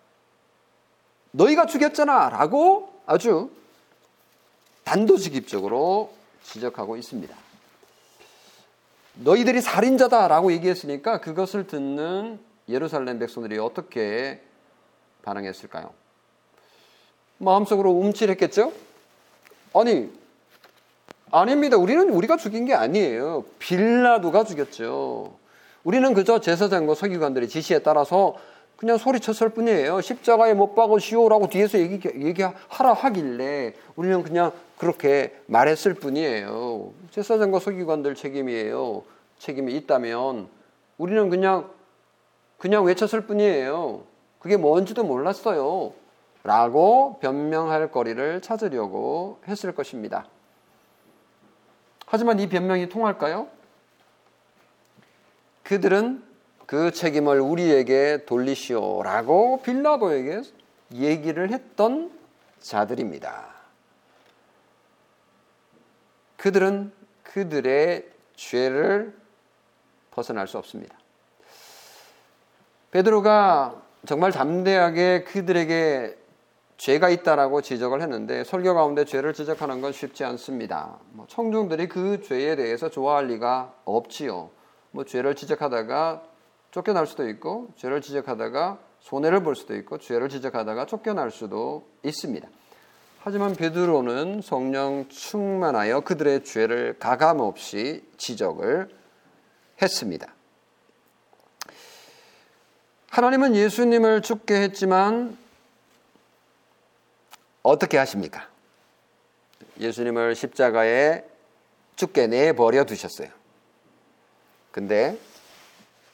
너희가 1.33 1.65
죽였잖아. 1.65 2.29
라고 2.29 2.93
아주 3.05 3.49
단도직입적으로 4.83 6.13
지적하고 6.43 6.95
있습니다. 6.97 7.35
너희들이 9.15 9.61
살인자다. 9.61 10.27
라고 10.27 10.51
얘기했으니까 10.51 11.21
그것을 11.21 11.67
듣는 11.67 12.39
예루살렘 12.69 13.19
백성들이 13.19 13.57
어떻게 13.59 14.41
반응했을까요? 15.23 15.91
마음속으로 17.39 17.91
움찔했겠죠? 17.91 18.71
아니, 19.73 20.11
아닙니다. 21.31 21.77
우리는 21.77 22.09
우리가 22.09 22.37
죽인 22.37 22.65
게 22.65 22.73
아니에요. 22.73 23.45
빌라도가 23.59 24.43
죽였죠. 24.43 25.35
우리는 25.83 26.13
그저 26.13 26.39
제사장과 26.39 26.95
서기관들의 26.95 27.49
지시에 27.49 27.79
따라서 27.79 28.35
그냥 28.77 28.97
소리쳤을 28.97 29.49
뿐이에요. 29.49 30.01
십자가에 30.01 30.53
못 30.53 30.75
박으시오라고 30.75 31.47
뒤에서 31.47 31.79
얘기, 31.79 32.07
얘기하라 32.07 32.93
하길래 32.93 33.73
우리는 33.95 34.23
그냥 34.23 34.51
그렇게 34.77 35.39
말했을 35.45 35.93
뿐이에요. 35.93 36.91
제사장과 37.11 37.59
서기관들 37.59 38.15
책임이에요. 38.15 39.03
책임이 39.39 39.73
있다면 39.75 40.47
우리는 40.97 41.29
그냥 41.29 41.69
그냥 42.57 42.85
외쳤을 42.85 43.21
뿐이에요. 43.21 44.03
그게 44.39 44.57
뭔지도 44.57 45.03
몰랐어요. 45.03 45.93
라고 46.43 47.17
변명할 47.21 47.91
거리를 47.91 48.41
찾으려고 48.41 49.39
했을 49.47 49.73
것입니다. 49.73 50.27
하지만 52.05 52.39
이 52.39 52.47
변명이 52.49 52.89
통할까요? 52.89 53.47
그들은 55.63 56.23
그 56.65 56.91
책임을 56.91 57.39
우리에게 57.39 58.25
돌리시오 58.25 59.03
라고 59.03 59.61
빌라도에게 59.61 60.41
얘기를 60.93 61.51
했던 61.51 62.11
자들입니다. 62.59 63.47
그들은 66.37 66.91
그들의 67.23 68.09
죄를 68.35 69.15
벗어날 70.11 70.47
수 70.47 70.57
없습니다. 70.57 70.95
베드로가 72.91 73.81
정말 74.05 74.31
담대하게 74.31 75.23
그들에게 75.23 76.17
죄가 76.77 77.09
있다라고 77.09 77.61
지적을 77.61 78.01
했는데 78.01 78.43
설교 78.43 78.73
가운데 78.73 79.05
죄를 79.05 79.33
지적하는 79.33 79.81
건 79.81 79.93
쉽지 79.93 80.25
않습니다. 80.25 80.99
뭐 81.11 81.25
청중들이 81.27 81.87
그 81.87 82.21
죄에 82.21 82.55
대해서 82.55 82.89
좋아할 82.89 83.27
리가 83.27 83.73
없지요. 83.85 84.49
뭐 84.91 85.05
죄를 85.05 85.35
지적하다가 85.35 86.32
쫓겨날 86.73 87.05
수도 87.05 87.29
있고 87.29 87.69
죄를 87.77 88.01
지적하다가 88.01 88.79
손해를 88.99 89.43
볼 89.43 89.55
수도 89.55 89.75
있고 89.75 89.99
죄를 89.99 90.27
지적하다가 90.27 90.87
쫓겨날 90.87 91.29
수도 91.29 91.87
있습니다. 92.01 92.47
하지만 93.19 93.53
베드로는 93.55 94.41
성령 94.41 95.07
충만하여 95.07 96.01
그들의 96.01 96.43
죄를 96.43 96.97
가감 96.97 97.41
없이 97.41 98.03
지적을 98.17 98.89
했습니다. 99.81 100.33
하나님은 103.11 103.55
예수님을 103.55 104.23
죽게 104.23 104.55
했지만 104.63 105.37
어떻게 107.61 107.99
하십니까? 107.99 108.49
예수님을 109.79 110.33
십자가에 110.33 111.23
죽게 111.97 112.25
내버려 112.25 112.85
두셨어요. 112.85 113.29
근데 114.71 115.19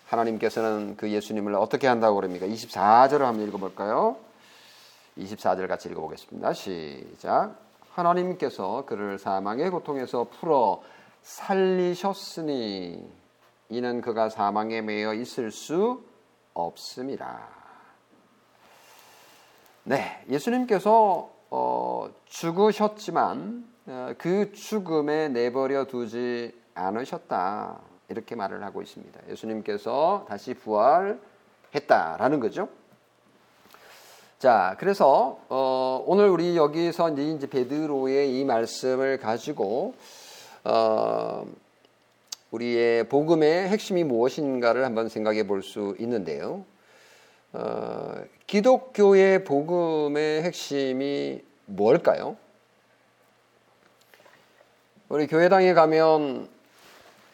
하나님께서는 0.09 0.97
그 0.97 1.09
예수님을 1.11 1.53
어떻게 1.55 1.87
한다고 1.87 2.15
그럽니까? 2.15 2.47
24절을 2.47 3.19
한번 3.19 3.47
읽어볼까요? 3.47 4.17
24절 5.17 5.67
같이 5.67 5.89
읽어보겠습니다. 5.89 6.53
시작. 6.53 7.55
하나님께서 7.93 8.85
그를 8.85 9.19
사망의 9.19 9.69
고통에서 9.69 10.27
풀어 10.39 10.81
살리셨으니 11.21 13.07
이는 13.69 14.01
그가 14.01 14.29
사망에 14.29 14.81
매여 14.81 15.13
있을 15.13 15.51
수 15.51 16.03
없습니다. 16.53 17.47
네, 19.83 20.23
예수님께서 20.29 21.29
어, 21.51 22.09
죽으셨지만 22.25 23.65
어, 23.87 24.13
그 24.17 24.51
죽음에 24.53 25.29
내버려 25.29 25.85
두지 25.85 26.57
않으셨다 26.73 27.88
이렇게 28.09 28.35
말을 28.35 28.63
하고 28.63 28.81
있습니다. 28.81 29.19
예수님께서 29.29 30.25
다시 30.27 30.53
부활했다라는 30.53 32.39
거죠. 32.39 32.69
자, 34.39 34.75
그래서 34.79 35.39
어, 35.49 36.03
오늘 36.07 36.29
우리 36.29 36.55
여기서 36.55 37.09
이제 37.11 37.47
베드로의 37.47 38.39
이 38.39 38.45
말씀을 38.45 39.17
가지고 39.17 39.93
어, 40.63 41.45
우리의 42.51 43.09
복음의 43.09 43.67
핵심이 43.67 44.03
무엇인가를 44.03 44.85
한번 44.85 45.09
생각해 45.09 45.45
볼 45.45 45.61
수 45.61 45.95
있는데요. 45.99 46.65
어, 47.53 48.13
기독교의 48.47 49.43
복음의 49.43 50.43
핵심이 50.43 51.43
뭘까요? 51.65 52.37
우리 55.09 55.27
교회당에 55.27 55.73
가면 55.73 56.47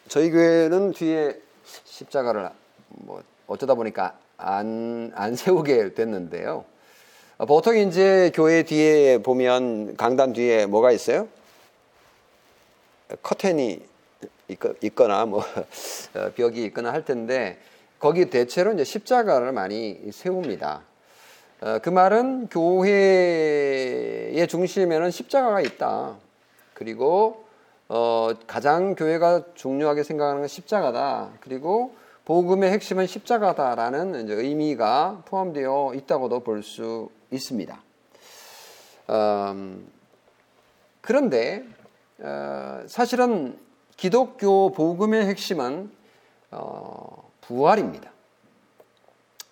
저희 0.08 0.30
교회는 0.30 0.92
뒤에 0.92 1.40
십자가를 1.84 2.48
뭐 2.88 3.22
어쩌다 3.46 3.74
보니까 3.74 4.16
안, 4.36 5.10
안 5.14 5.34
세우게 5.36 5.94
됐는데요. 5.94 6.64
보통 7.48 7.76
이제 7.76 8.30
교회 8.34 8.62
뒤에 8.62 9.18
보면 9.18 9.96
강단 9.96 10.32
뒤에 10.32 10.66
뭐가 10.66 10.92
있어요? 10.92 11.28
커튼이 13.22 13.80
있거나 14.82 15.26
뭐 15.26 15.42
벽이 16.36 16.64
있거나 16.66 16.92
할 16.92 17.04
텐데 17.04 17.58
거기 17.98 18.30
대체로 18.30 18.72
이제 18.72 18.84
십자가를 18.84 19.52
많이 19.52 19.98
세웁니다. 20.12 20.82
어, 21.62 21.78
그 21.82 21.88
말은 21.90 22.48
교회의 22.48 24.46
중심에는 24.48 25.10
십자가가 25.10 25.60
있다. 25.62 26.16
그리고 26.74 27.45
어, 27.88 28.30
가장 28.46 28.94
교회가 28.94 29.54
중요하게 29.54 30.02
생각하는 30.02 30.40
건 30.40 30.48
십자가다. 30.48 31.30
그리고 31.40 31.94
복음의 32.24 32.72
핵심은 32.72 33.06
십자가다라는 33.06 34.28
의미가 34.28 35.22
포함되어 35.26 35.92
있다고도 35.94 36.40
볼 36.40 36.62
수 36.62 37.08
있습니다. 37.30 37.80
음, 39.10 39.88
그런데 41.00 41.64
어, 42.18 42.82
사실은 42.88 43.58
기독교 43.96 44.72
복음의 44.72 45.26
핵심은 45.26 45.90
어, 46.50 47.30
부활입니다. 47.42 48.10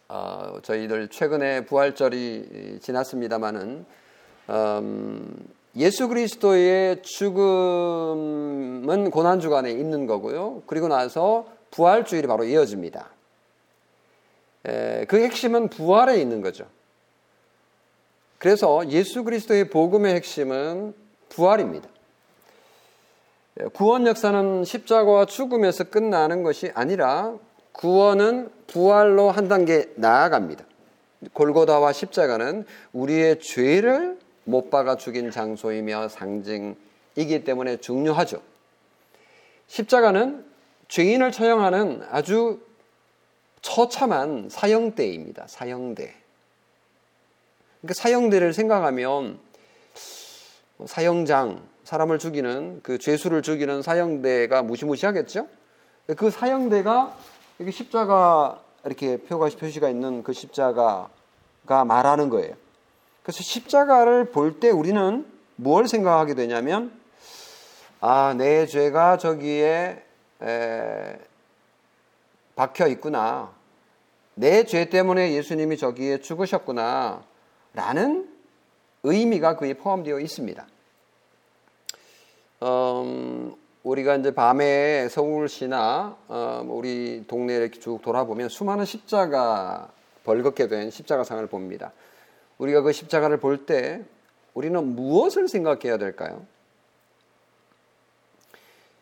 어, 0.09 0.59
저희들 0.63 1.09
최근에 1.09 1.65
부활절이 1.67 2.79
지났습니다마는 2.83 3.87
음, 4.51 5.49
예수 5.77 6.09
그리스도의 6.09 7.03
죽음은 7.03 7.31
고난 9.11 9.41
주간에 9.41 9.71
있는 9.73 10.07
거고요. 10.07 10.63
그리고 10.67 10.89
나서 10.89 11.47
부활 11.71 12.05
주일이 12.05 12.29
바로 12.29 12.45
이어집니다. 12.45 13.09
에, 14.67 15.05
그 15.07 15.21
핵심은 15.21 15.69
부활에 15.69 16.21
있는 16.21 16.41
거죠. 16.41 16.67
그래서 18.39 18.89
예수 18.91 19.25
그리스도의 19.25 19.71
복음의 19.71 20.15
핵심은 20.15 20.95
부활입니다. 21.31 21.89
구원 23.73 24.07
역사는 24.07 24.65
십자가와 24.65 25.27
죽음에서 25.27 25.85
끝나는 25.85 26.43
것이 26.43 26.71
아니라 26.75 27.35
구원은 27.73 28.51
부활로 28.67 29.31
한 29.31 29.49
단계 29.49 29.91
나아갑니다. 29.97 30.65
골고다와 31.33 31.93
십자가는 31.93 32.65
우리의 32.93 33.41
죄를 33.41 34.19
못 34.45 34.71
박아 34.71 34.97
죽인 34.97 35.31
장소이며 35.31 36.09
상징이기 36.09 37.45
때문에 37.45 37.79
중요하죠. 37.79 38.41
십자가는 39.67 40.45
죄인을 40.89 41.33
처형하는 41.33 42.03
아주 42.11 42.61
처참한 43.63 44.49
사형대입니다. 44.51 45.47
사형대. 45.49 46.15
그러니까 47.81 47.95
사형대를 47.95 48.53
생각하면 48.53 49.39
사형장, 50.87 51.63
사람을 51.85 52.19
죽이는 52.19 52.81
그 52.83 52.99
죄수를 52.99 53.43
죽이는 53.43 53.83
사형대가 53.83 54.63
무시무시하겠죠? 54.63 55.49
그 56.17 56.31
사형대가 56.31 57.17
이게 57.59 57.71
십자가 57.71 58.63
이렇게 58.85 59.17
표가 59.17 59.49
표시가 59.49 59.89
있는 59.89 60.23
그 60.23 60.33
십자가가 60.33 61.85
말하는 61.87 62.29
거예요. 62.29 62.55
그래서 63.25 63.43
십자가를 63.43 64.27
볼 64.31 64.61
때 64.61 64.71
우리는 64.71 65.27
뭘 65.57 65.89
생각하게 65.89 66.35
되냐면 66.35 66.93
아, 68.01 68.35
내 68.37 68.67
죄가 68.67 69.17
저기에 69.19 70.03
에, 70.43 71.19
박혀 72.55 72.87
있구나. 72.89 73.53
내 74.35 74.65
죄 74.65 74.91
때문에 74.91 75.33
예수님이 75.33 75.77
저기에 75.77 76.21
죽으셨구나. 76.21 77.23
라는 77.73 78.29
의미가 79.05 79.57
그에 79.57 79.75
포함되어 79.75 80.21
있습니다. 80.21 80.67
음, 82.63 83.55
우리가 83.83 84.17
이제 84.17 84.33
밤에 84.35 85.09
서울시나 85.09 86.17
어, 86.29 86.63
뭐 86.65 86.77
우리 86.77 87.25
이렇게 87.27 87.81
쭉 87.81 88.01
돌아보면 88.03 88.49
수많은 88.49 88.85
십자가 88.85 89.89
벌겋게 90.25 90.69
된 90.69 90.91
십자가상을 90.91 91.47
봅니다. 91.49 91.93
우리가 92.59 92.83
그 92.83 92.93
십자가를 92.93 93.39
볼 93.39 93.67
때 93.67 94.03
우리는 94.55 94.85
무엇을 94.85 95.49
생각해야 95.49 95.99
될까요? 95.99 96.47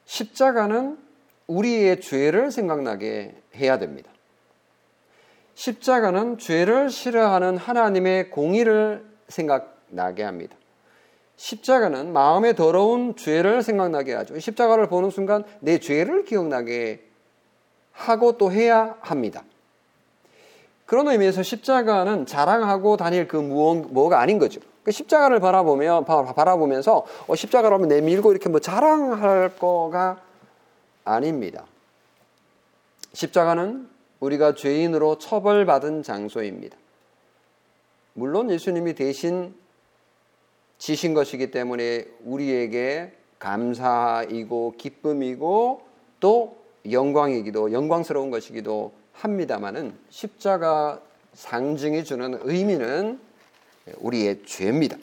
십자가는 0.06 0.98
우리의 1.46 2.00
죄를 2.00 2.50
생각나게 2.50 3.34
해야 3.56 3.78
됩니다. 3.78 4.10
십자가는 5.54 6.38
죄를 6.38 6.90
싫어하는 6.90 7.58
하나님의 7.58 8.30
공의를 8.30 9.04
생각나게 9.28 10.22
합니다. 10.22 10.56
십자가는 11.36 12.12
마음에 12.12 12.54
더러운 12.54 13.16
죄를 13.16 13.62
생각나게 13.62 14.14
하죠. 14.14 14.38
십자가를 14.38 14.88
보는 14.88 15.10
순간 15.10 15.44
내 15.60 15.78
죄를 15.78 16.24
기억나게 16.24 17.04
하고 17.92 18.38
또 18.38 18.50
해야 18.50 18.96
합니다. 19.00 19.44
그런 20.92 21.08
의미에서 21.08 21.42
십자가는 21.42 22.26
자랑하고 22.26 22.98
다닐 22.98 23.26
그 23.26 23.38
무언, 23.38 23.94
뭐가 23.94 24.20
아닌 24.20 24.38
거죠. 24.38 24.60
그 24.84 24.90
십자가를 24.90 25.40
바라보면, 25.40 26.04
바라보면서 26.04 27.06
어, 27.26 27.34
십자가를 27.34 27.74
하면 27.76 27.88
내밀고 27.88 28.30
이렇게 28.30 28.50
뭐 28.50 28.60
자랑할 28.60 29.56
거가 29.56 30.20
아닙니다. 31.02 31.64
십자가는 33.14 33.88
우리가 34.20 34.54
죄인으로 34.54 35.16
처벌받은 35.16 36.02
장소입니다. 36.02 36.76
물론 38.12 38.50
예수님이 38.50 38.92
대신 38.92 39.54
지신 40.76 41.14
것이기 41.14 41.50
때문에 41.52 42.04
우리에게 42.22 43.14
감사이고 43.38 44.74
기쁨이고 44.76 45.80
또 46.20 46.58
영광이기도 46.90 47.72
영광스러운 47.72 48.30
것이기도 48.30 48.92
합니다마는 49.12 49.94
십자가 50.10 51.00
상징이 51.34 52.04
주는 52.04 52.38
의미는 52.42 53.20
우리의 53.98 54.42
죄입니다. 54.44 54.96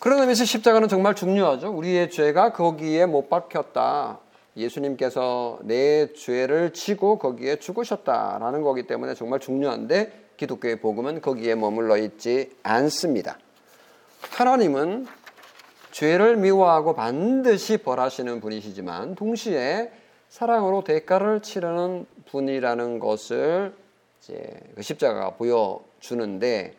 그런 0.00 0.20
의미에서 0.20 0.44
십자가는 0.44 0.88
정말 0.88 1.14
중요하죠. 1.14 1.70
우리의 1.70 2.10
죄가 2.10 2.52
거기에 2.52 3.06
못 3.06 3.28
박혔다. 3.28 4.20
예수님께서 4.56 5.58
내 5.62 6.12
죄를 6.14 6.72
지고 6.72 7.18
거기에 7.18 7.56
죽으셨다라는 7.56 8.62
거기 8.62 8.84
때문에 8.84 9.14
정말 9.14 9.40
중요한데 9.40 10.30
기독교의 10.36 10.80
복음은 10.80 11.20
거기에 11.20 11.54
머물러 11.54 11.96
있지 11.98 12.52
않습니다. 12.62 13.38
하나님은 14.30 15.06
죄를 15.90 16.36
미워하고 16.36 16.94
반드시 16.94 17.78
벌하시는 17.78 18.40
분이시지만 18.40 19.14
동시에 19.14 19.90
사랑으로 20.28 20.84
대가를 20.84 21.40
치르는 21.40 22.06
분이라는 22.30 22.98
것을 22.98 23.74
이제 24.20 24.60
그 24.74 24.82
십자가가 24.82 25.30
보여주는데 25.36 26.74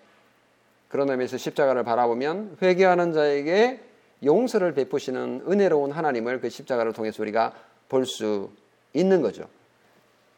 그런 0.89 1.09
의미에서 1.09 1.37
십자가를 1.37 1.83
바라보면 1.83 2.57
회개하는 2.61 3.13
자에게 3.13 3.81
용서를 4.23 4.73
베푸시는 4.73 5.43
은혜로운 5.47 5.91
하나님을 5.91 6.41
그 6.41 6.49
십자가를 6.49 6.93
통해서 6.93 7.21
우리가 7.23 7.53
볼 7.89 8.05
수 8.05 8.49
있는 8.93 9.21
거죠. 9.21 9.47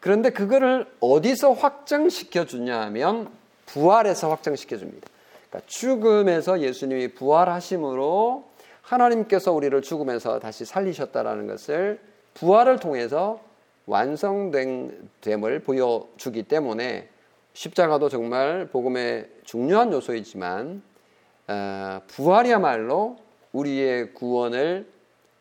그런데 0.00 0.30
그거를 0.30 0.86
어디서 1.00 1.52
확정시켜 1.52 2.46
주냐 2.46 2.80
하면 2.82 3.30
부활에서 3.66 4.30
확정시켜 4.30 4.76
줍니다. 4.76 5.08
그러니까 5.48 5.68
죽음에서 5.68 6.60
예수님이 6.60 7.08
부활하심으로 7.08 8.44
하나님께서 8.82 9.52
우리를 9.52 9.80
죽음에서 9.82 10.40
다시 10.40 10.64
살리셨다라는 10.64 11.46
것을 11.46 12.00
부활을 12.34 12.78
통해서 12.78 13.40
완성됨을 13.86 15.60
보여주기 15.64 16.44
때문에 16.44 17.08
십자가도 17.54 18.08
정말 18.08 18.68
복음의 18.68 19.28
중요한 19.44 19.92
요소이지만 19.92 20.82
어, 21.48 22.00
부활이야말로 22.06 23.16
우리의 23.52 24.14
구원을 24.14 24.86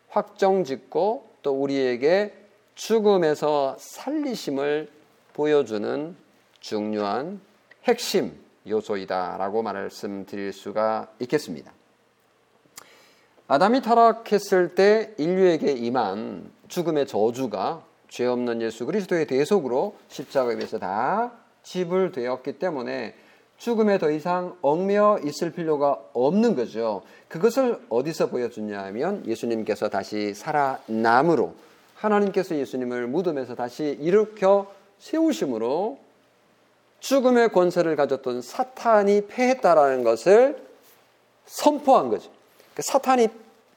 확정짓고 0.10 1.30
또 1.43 1.52
우리에게 1.54 2.34
죽음에서 2.75 3.75
살리심을 3.80 4.89
보여주는 5.34 6.15
중요한 6.60 7.39
핵심 7.84 8.38
요소이다라고 8.67 9.62
말씀드릴 9.62 10.52
수가 10.52 11.08
있겠습니다. 11.19 11.71
아담이 13.47 13.82
타락했을 13.82 14.75
때 14.75 15.13
인류에게 15.17 15.71
임한 15.71 16.52
죽음의 16.69 17.08
저주가 17.08 17.84
죄 18.08 18.25
없는 18.25 18.62
예수 18.62 18.86
그리스도의 18.86 19.27
대속으로 19.27 19.95
십자가에 20.08 20.55
비해서 20.55 20.79
다 20.79 21.32
지불되었기 21.63 22.53
때문에 22.53 23.13
죽음에 23.58 23.97
더 23.97 24.10
이상 24.10 24.55
얽매여 24.62 25.19
있을 25.25 25.51
필요가 25.51 25.99
없는 26.13 26.55
거죠. 26.55 27.01
그것을 27.27 27.79
어디서 27.89 28.29
보여주냐 28.29 28.82
하면 28.86 29.25
예수님께서 29.27 29.89
다시 29.89 30.34
살아남으로 30.34 31.53
하나님께서 31.95 32.55
예수님을 32.55 33.08
무덤에서 33.08 33.55
다시 33.55 33.97
일으켜 33.99 34.71
세우심으로 34.99 35.99
죽음의 37.01 37.49
권세를 37.49 37.95
가졌던 37.95 38.41
사탄이 38.41 39.27
패했다라는 39.27 40.03
것을 40.03 40.65
선포한 41.45 42.10
거죠. 42.10 42.29
그 42.73 42.82
사탄이 42.82 43.27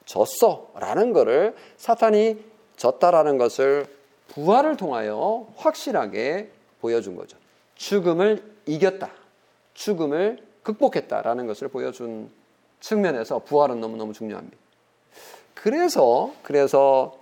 졌어라는 0.04 1.12
것을 1.12 1.56
사탄이 1.76 2.51
졌다라는 2.76 3.38
것을 3.38 3.86
부활을 4.28 4.76
통하여 4.76 5.46
확실하게 5.56 6.50
보여준 6.80 7.16
거죠. 7.16 7.36
죽음을 7.76 8.42
이겼다. 8.66 9.10
죽음을 9.74 10.38
극복했다라는 10.62 11.46
것을 11.46 11.68
보여준 11.68 12.30
측면에서 12.80 13.40
부활은 13.40 13.80
너무너무 13.80 14.12
중요합니다. 14.12 14.56
그래서 15.54 16.32
그래서 16.42 17.18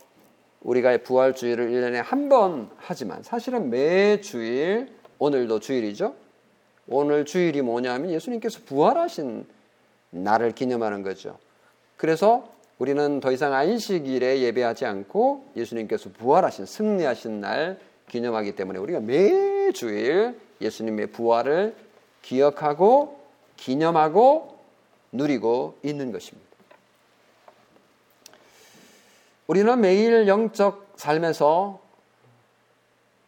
우리가 0.60 0.96
부활주의를 0.98 1.70
1년에 1.70 2.02
한 2.04 2.28
번 2.28 2.70
하지만 2.76 3.22
사실은 3.22 3.70
매 3.70 4.20
주일 4.20 4.88
오늘도 5.18 5.60
주일이죠. 5.60 6.14
오늘 6.86 7.24
주일이 7.24 7.62
뭐냐면 7.62 8.10
예수님께서 8.10 8.60
부활하신 8.66 9.46
날을 10.10 10.52
기념하는 10.52 11.02
거죠. 11.02 11.38
그래서 11.96 12.48
우리는 12.80 13.20
더 13.20 13.30
이상 13.30 13.52
안식일에 13.52 14.40
예배하지 14.40 14.86
않고 14.86 15.52
예수님께서 15.54 16.08
부활하신 16.12 16.64
승리하신 16.64 17.40
날 17.42 17.78
기념하기 18.08 18.56
때문에 18.56 18.78
우리가 18.78 19.00
매 19.00 19.70
주일 19.72 20.40
예수님의 20.62 21.08
부활을 21.08 21.76
기억하고 22.22 23.20
기념하고 23.58 24.58
누리고 25.12 25.78
있는 25.82 26.10
것입니다. 26.10 26.48
우리는 29.46 29.78
매일 29.78 30.26
영적 30.26 30.94
삶에서 30.96 31.82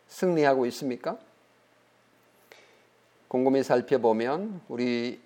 승리하고 0.09 0.65
있습니까? 0.67 1.19
곰곰이 3.29 3.63
살펴보면 3.63 4.63
우리 4.69 5.21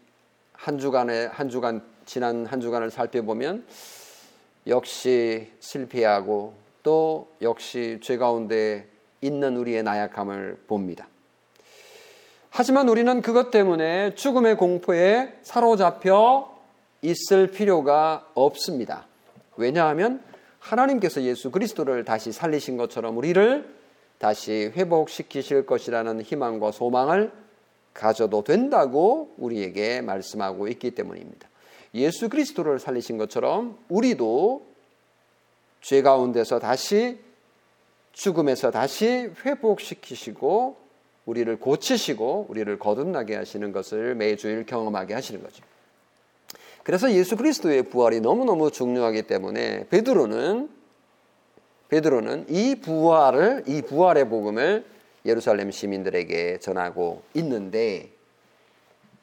한 0.52 0.78
주간에 0.78 1.26
한 1.26 1.48
주간 1.48 1.84
지난 2.06 2.44
한 2.46 2.60
주간을 2.60 2.90
살펴보면 2.90 3.64
역시 4.66 5.50
실패하고 5.61 6.55
또 6.83 7.29
역시 7.42 7.98
죄 8.02 8.16
가운데 8.16 8.87
있는 9.20 9.57
우리의 9.57 9.83
나약함을 9.83 10.64
봅니다. 10.66 11.09
하지만 12.50 12.88
우리는 12.88 13.20
그것 13.22 13.50
때문에 13.50 14.14
죽음의 14.14 14.57
공포에 14.57 15.35
사로잡혀 15.42 16.50
있을 17.02 17.50
필요가 17.50 18.26
없습니다. 18.35 19.07
왜냐하면 19.57 20.22
하나님께서 20.59 21.22
예수 21.22 21.50
그리스도를 21.50 22.05
다시 22.05 22.33
살리신 22.33 22.76
것처럼 22.76 23.16
우리를 23.18 23.76
다시 24.18 24.72
회복시키실 24.74 25.66
것이라는 25.66 26.22
희망과 26.22 26.72
소망을 26.72 27.31
가져도 27.92 28.42
된다고 28.42 29.33
우리에게 29.37 30.00
말씀하고 30.00 30.68
있기 30.68 30.92
때문입니다. 30.92 31.48
예수 31.96 32.28
그리스도를 32.28 32.78
살리신 32.78 33.18
것처럼 33.18 33.78
우리도 33.88 34.66
죄 35.80 36.02
가운데서 36.02 36.59
다시 36.59 37.18
죽음에서 38.12 38.70
다시 38.70 39.30
회복시키시고 39.44 40.76
우리를 41.26 41.59
고치시고 41.59 42.46
우리를 42.48 42.78
거듭나게 42.78 43.37
하시는 43.37 43.72
것을 43.72 44.14
매주일 44.14 44.64
경험하게 44.64 45.14
하시는 45.14 45.42
거죠. 45.42 45.64
그래서 46.82 47.12
예수 47.12 47.37
그리스도의 47.37 47.85
부활이 47.85 48.20
너무너무 48.20 48.70
중요하기 48.70 49.22
때문에 49.22 49.88
베드로는 49.88 50.70
베드로는 51.88 52.46
이 52.48 52.76
부활을 52.76 53.64
이 53.66 53.82
부활의 53.82 54.28
복음을 54.28 54.85
예루살렘 55.24 55.70
시민들에게 55.70 56.59
전하고 56.59 57.22
있는데 57.35 58.15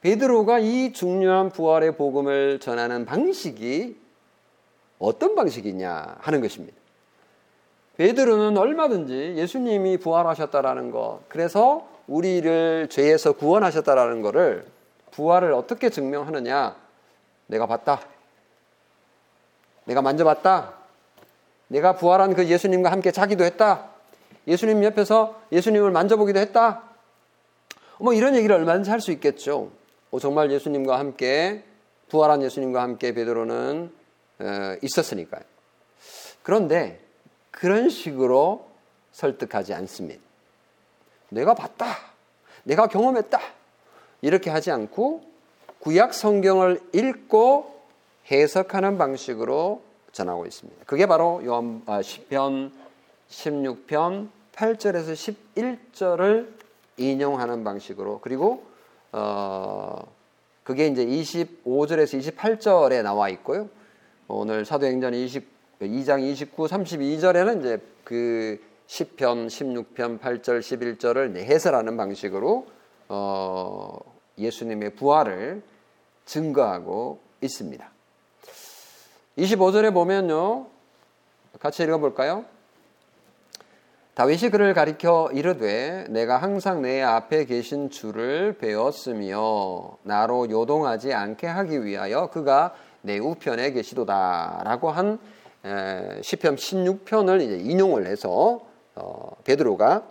베드로가 0.03 0.59
이 0.59 0.91
중요한 0.91 1.49
부활의 1.49 1.95
복음을 1.95 2.59
전하는 2.59 3.05
방식이 3.05 3.97
어떤 4.99 5.33
방식이냐 5.33 6.17
하는 6.19 6.41
것입니다. 6.41 6.75
베드로는 7.95 8.57
얼마든지 8.57 9.35
예수님이 9.37 9.97
부활하셨다라는 9.97 10.91
것, 10.91 11.21
그래서 11.29 11.87
우리를 12.07 12.89
죄에서 12.89 13.31
구원하셨다라는 13.31 14.21
것을 14.21 14.65
부활을 15.11 15.53
어떻게 15.53 15.89
증명하느냐? 15.89 16.75
내가 17.47 17.65
봤다. 17.65 18.01
내가 19.85 20.01
만져봤다. 20.01 20.73
내가 21.69 21.95
부활한 21.95 22.33
그 22.33 22.45
예수님과 22.45 22.91
함께 22.91 23.11
자기도 23.11 23.45
했다. 23.45 23.87
예수님 24.47 24.83
옆에서 24.83 25.39
예수님을 25.53 25.91
만져보기도 25.91 26.39
했다. 26.39 26.83
뭐 27.99 28.11
이런 28.11 28.35
얘기를 28.35 28.53
얼마든지 28.53 28.89
할 28.89 28.99
수 28.99 29.13
있겠죠. 29.13 29.71
어, 30.13 30.19
정말 30.19 30.52
예수님과 30.52 30.99
함께 30.99 31.63
부활한 32.10 32.43
예수님과 32.43 32.84
함께 32.84 33.15
베드로는 33.15 33.91
어, 34.39 34.45
있었으니까요. 34.84 35.41
그런데 36.43 36.99
그런 37.49 37.89
식으로 37.89 38.67
설득하지 39.12 39.73
않습니다. 39.73 40.21
내가 41.30 41.56
봤다. 41.56 41.86
내가 42.63 42.86
경험했다. 42.86 43.39
이렇게 44.21 44.52
하지 44.52 44.69
않고 44.69 45.23
구약 45.80 46.13
성경을 46.13 46.80
읽고 46.93 47.82
해석하는 48.30 48.99
방식으로 48.99 49.82
전하고 50.12 50.45
있습니다. 50.45 50.86
그게 50.86 51.08
바로 51.08 51.41
요한 51.43 51.82
아, 51.88 52.04
시편 52.04 52.71
16편 53.30 54.30
8절에서 54.54 55.36
11절을 55.56 56.54
인용하는 56.97 57.63
방식으로 57.63 58.19
그리고 58.21 58.72
어 59.13 60.06
그게 60.63 60.88
이제 60.88 61.06
25절에서 61.06 62.36
28절에 62.36 63.02
나와 63.04 63.30
있고요. 63.30 63.69
오늘 64.28 64.65
사도행전 64.65 65.13
20, 65.13 65.47
2장 65.82 66.23
29, 66.23 66.65
32절에는 66.65 67.60
이제 67.60 67.80
그 68.04 68.60
10편, 68.88 69.47
16편, 69.47 70.19
8절, 70.19 70.60
11절을 70.60 71.36
해설하는 71.38 71.97
방식으로 71.97 72.67
어, 73.10 73.99
예수님의 74.38 74.95
부활을 74.95 75.62
증거하고 76.26 77.19
있습니다. 77.41 77.91
25절에 79.38 79.93
보면요. 79.93 80.67
같이 81.60 81.84
읽어볼까요? 81.84 82.45
다윗이 84.15 84.52
그를 84.52 84.76
가리켜 84.76 85.32
이르되 85.34 86.06
내가 86.10 86.38
항상 86.38 86.84
내 86.84 87.02
앞에 87.02 87.45
계신 87.45 87.89
주를 87.89 88.54
배웠으며 88.60 89.97
나로 90.04 90.52
요동하지 90.52 91.13
않게 91.13 91.47
하기 91.47 91.84
위하여 91.84 92.28
그가 92.28 92.76
내 93.02 93.17
우편에 93.17 93.71
계시도다라고 93.71 94.91
한 94.91 95.19
시편 96.21 96.58
16편을 96.58 97.41
이제 97.41 97.58
인용을 97.58 98.06
해서 98.06 98.62
어, 98.93 99.36
베드로가 99.45 100.04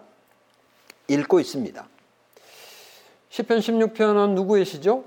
읽고 1.06 1.38
있습니다. 1.38 1.86
시편 3.28 3.60
16편은 3.60 4.34
누구의 4.34 4.64
시죠? 4.64 5.04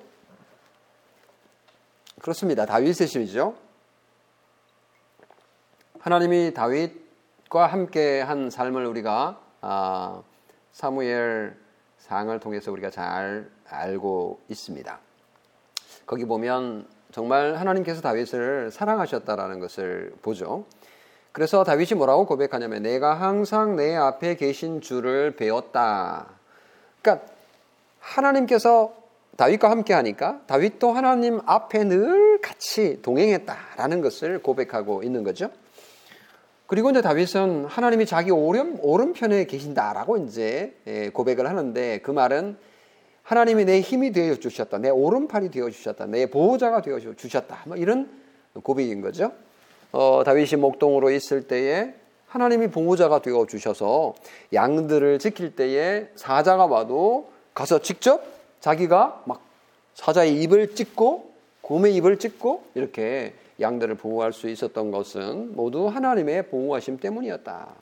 그렇습니다. 2.21 2.65
다윗의 2.65 3.07
시죠. 3.07 3.55
하나님이 5.99 6.53
다윗 6.53 7.04
과 7.49 7.67
함께 7.67 8.21
한 8.21 8.49
삶을 8.49 8.85
우리가 8.85 9.39
아, 9.61 10.21
사무엘 10.71 11.55
상을 11.99 12.39
통해서 12.39 12.71
우리가 12.71 12.89
잘 12.89 13.49
알고 13.69 14.41
있습니다. 14.49 14.99
거기 16.05 16.25
보면 16.25 16.87
정말 17.11 17.55
하나님께서 17.55 18.01
다윗을 18.01 18.71
사랑하셨다라는 18.71 19.59
것을 19.59 20.13
보죠. 20.21 20.65
그래서 21.31 21.63
다윗이 21.63 21.97
뭐라고 21.97 22.25
고백하냐면 22.25 22.83
내가 22.83 23.13
항상 23.13 23.75
내 23.75 23.95
앞에 23.95 24.35
계신 24.35 24.81
주를 24.81 25.35
배웠다. 25.35 26.27
그러니까 27.01 27.27
하나님께서 27.99 28.93
다윗과 29.37 29.69
함께 29.69 29.93
하니까 29.93 30.41
다윗도 30.47 30.93
하나님 30.93 31.41
앞에 31.45 31.83
늘 31.83 32.39
같이 32.41 33.01
동행했다라는 33.01 34.01
것을 34.01 34.41
고백하고 34.41 35.03
있는 35.03 35.23
거죠. 35.23 35.49
그리고 36.67 36.89
이제 36.89 37.01
다윗은 37.01 37.65
하나님이 37.65 38.05
자기 38.05 38.31
오른, 38.31 38.79
오른편에 38.81 39.45
계신다라고 39.45 40.17
이제 40.17 40.75
예, 40.87 41.09
고백을 41.09 41.47
하는데 41.47 41.99
그 41.99 42.11
말은 42.11 42.57
하나님이 43.21 43.65
내 43.65 43.81
힘이 43.81 44.11
되어 44.11 44.35
주셨다. 44.35 44.79
내 44.79 44.89
오른팔이 44.89 45.49
되어 45.49 45.69
주셨다. 45.69 46.05
내 46.05 46.27
보호자가 46.27 46.81
되어 46.81 46.99
주셨다. 46.99 47.63
뭐 47.65 47.77
이런 47.77 48.09
고백인 48.63 49.01
거죠. 49.01 49.31
어, 49.91 50.23
다윗이 50.25 50.59
목동으로 50.59 51.11
있을 51.11 51.47
때에 51.47 51.93
하나님이 52.27 52.67
보호자가 52.67 53.21
되어 53.21 53.45
주셔서 53.45 54.13
양들을 54.53 55.19
지킬 55.19 55.55
때에 55.55 56.09
사자가 56.15 56.65
와도 56.65 57.29
가서 57.53 57.79
직접 57.79 58.23
자기가 58.59 59.23
막 59.25 59.41
사자의 59.93 60.41
입을 60.41 60.75
찢고 60.75 61.31
곰의 61.61 61.95
입을 61.95 62.19
찢고 62.19 62.63
이렇게 62.75 63.33
양들을 63.59 63.95
보호할 63.95 64.33
수 64.33 64.49
있었던 64.49 64.91
것은 64.91 65.55
모두 65.55 65.87
하나님의 65.87 66.49
보호하심 66.49 66.97
때문이었다. 66.97 67.73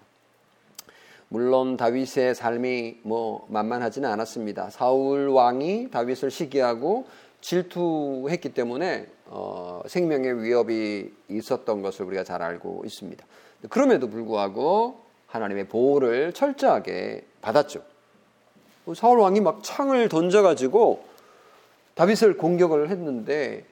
물론 1.29 1.77
다윗의 1.77 2.36
삶이 2.36 2.99
뭐 3.01 3.47
만만하지는 3.49 4.07
않았습니다. 4.07 4.69
사울 4.69 5.29
왕이 5.29 5.89
다윗을 5.89 6.29
시기하고 6.29 7.05
질투했기 7.41 8.53
때문에 8.53 9.07
어, 9.25 9.81
생명의 9.88 10.43
위협이 10.43 11.12
있었던 11.29 11.81
것을 11.81 12.05
우리가 12.05 12.23
잘 12.23 12.43
알고 12.43 12.83
있습니다. 12.86 13.25
그럼에도 13.69 14.09
불구하고 14.09 14.99
하나님의 15.27 15.67
보호를 15.67 16.33
철저하게 16.33 17.25
받았죠. 17.41 17.81
사울 18.95 19.19
왕이 19.19 19.41
막 19.41 19.62
창을 19.63 20.09
던져가지고 20.09 21.03
다윗을 21.95 22.38
공격을 22.38 22.89
했는데 22.89 23.65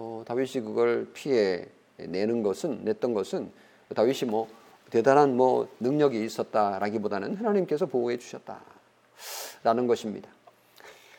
어, 0.00 0.22
다윗이 0.24 0.64
그걸 0.64 1.08
피해 1.12 1.66
내는 1.96 2.44
것은 2.44 2.84
냈던 2.84 3.14
것은 3.14 3.50
다윗이 3.96 4.30
뭐 4.30 4.46
대단한 4.90 5.36
뭐 5.36 5.66
능력이 5.80 6.24
있었다라기보다는 6.24 7.34
하나님께서 7.34 7.86
보호해 7.86 8.16
주셨다라는 8.16 9.88
것입니다. 9.88 10.30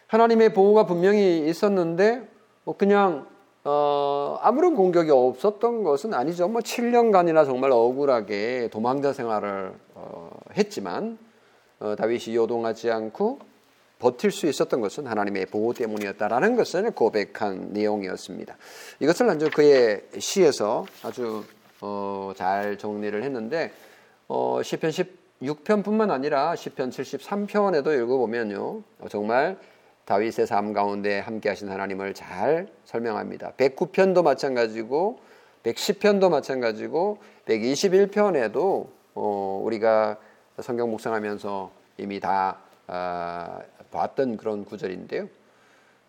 하나님의 0.08 0.54
보호가 0.54 0.86
분명히 0.86 1.50
있었는데 1.50 2.26
뭐 2.64 2.78
그냥 2.78 3.28
어, 3.66 4.40
아무런 4.42 4.76
공격이 4.76 5.12
없었던 5.12 5.84
것은 5.84 6.14
아니죠. 6.14 6.48
뭐 6.48 6.62
7년간이나 6.62 7.46
정말 7.46 7.74
억울하게 7.74 8.70
도망자 8.72 9.12
생활을 9.12 9.74
어, 9.96 10.30
했지만 10.56 11.18
어, 11.82 11.96
다윗이 11.98 12.34
요동하지 12.34 12.90
않고 12.92 13.40
버틸 14.00 14.32
수 14.32 14.48
있었던 14.48 14.82
것은 14.82 15.08
하나님의 15.08 15.48
보호 15.48 15.74
때문이었다라는 15.74 16.56
것을 16.56 16.92
고백한 16.92 17.74
내용이었습니다. 17.74 18.58
이것을 19.02 19.30
아주 19.30 19.50
그의 19.54 20.02
시에서 20.18 20.86
아주 21.04 21.44
어, 21.82 22.32
잘 22.36 22.78
정리를 22.78 23.22
했는데 23.24 23.72
어, 24.28 24.62
시편 24.64 24.92
16편뿐만 25.42 26.12
아니라 26.12 26.56
시편 26.56 26.90
73편에도 26.90 27.98
읽어보면요 28.04 28.84
정말 29.10 29.58
다윗의 30.06 30.48
삶 30.48 30.74
가운데 30.74 31.20
함께하신 31.20 31.70
하나님을 31.70 32.14
잘 32.14 32.68
설명합니다. 32.86 33.54
109편도 33.58 34.24
마찬가지고 34.24 35.20
110편도 35.64 36.30
마찬가지고 36.32 37.20
121편에도 37.46 38.88
어, 39.14 39.62
우리가 39.64 40.18
성경 40.62 40.90
묵상하면서 40.92 41.72
이미 42.00 42.20
다 42.20 42.58
아, 42.92 43.60
봤던 43.92 44.38
그런 44.38 44.66
구절인데요. 44.66 45.28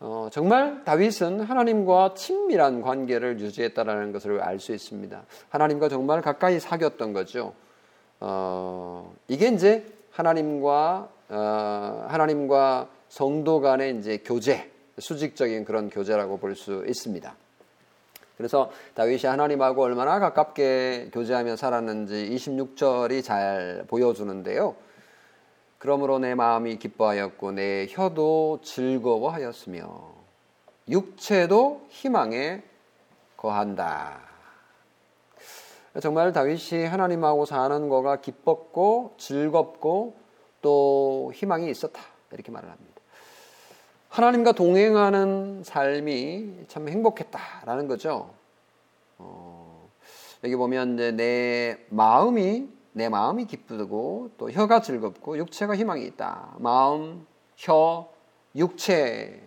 어, 0.01 0.29
정말 0.33 0.83
다윗은 0.85 1.41
하나님과 1.41 2.15
친밀한 2.15 2.81
관계를 2.81 3.39
유지했다라는 3.39 4.13
것을 4.13 4.41
알 4.41 4.59
수 4.59 4.73
있습니다. 4.73 5.23
하나님과 5.51 5.91
정말 5.91 6.23
가까이 6.23 6.59
사귀었던 6.59 7.13
거죠. 7.13 7.53
어, 8.19 9.15
이게 9.29 9.49
이제 9.49 9.87
하나님과 10.11 11.09
어, 11.29 12.07
하나님과 12.09 12.89
성도 13.09 13.61
간의 13.61 13.99
이제 13.99 14.19
교제, 14.25 14.71
수직적인 14.99 15.65
그런 15.65 15.91
교제라고 15.91 16.39
볼 16.39 16.55
수 16.55 16.85
있습니다. 16.87 17.35
그래서 18.39 18.71
다윗이 18.95 19.27
하나님하고 19.27 19.83
얼마나 19.83 20.19
가깝게 20.19 21.11
교제하며 21.13 21.57
살았는지 21.57 22.31
26절이 22.35 23.23
잘 23.23 23.85
보여주는데요. 23.87 24.77
그러므로 25.81 26.19
내 26.19 26.35
마음이 26.35 26.77
기뻐하였고 26.77 27.53
내 27.53 27.87
혀도 27.89 28.61
즐거워하였으며 28.63 30.13
육체도 30.91 31.87
희망에 31.89 32.63
거한다. 33.39 34.21
정말 36.03 36.35
다윗이 36.35 36.85
하나님하고 36.85 37.47
사는 37.47 37.89
거가 37.89 38.21
기뻤고 38.21 39.15
즐겁고 39.17 40.17
또 40.61 41.33
희망이 41.35 41.71
있었다. 41.71 42.03
이렇게 42.31 42.53
말을 42.53 42.71
합니다. 42.71 43.01
하나님과 44.11 44.53
동행하는 44.53 45.63
삶이 45.65 46.67
참 46.69 46.91
행복했다라는 46.91 47.89
거죠. 47.89 48.35
어, 49.17 49.89
여기 50.45 50.57
보면 50.57 50.95
이제 50.95 51.13
내 51.13 51.79
마음이 51.89 52.69
내 52.93 53.09
마음이 53.09 53.47
기쁘고 53.47 54.31
또 54.37 54.51
혀가 54.51 54.81
즐겁고 54.83 55.39
육체가 55.39 55.77
희망이 55.77 56.05
있다. 56.07 56.57
마음, 56.59 57.27
혀, 57.57 58.09
육체에 58.57 59.41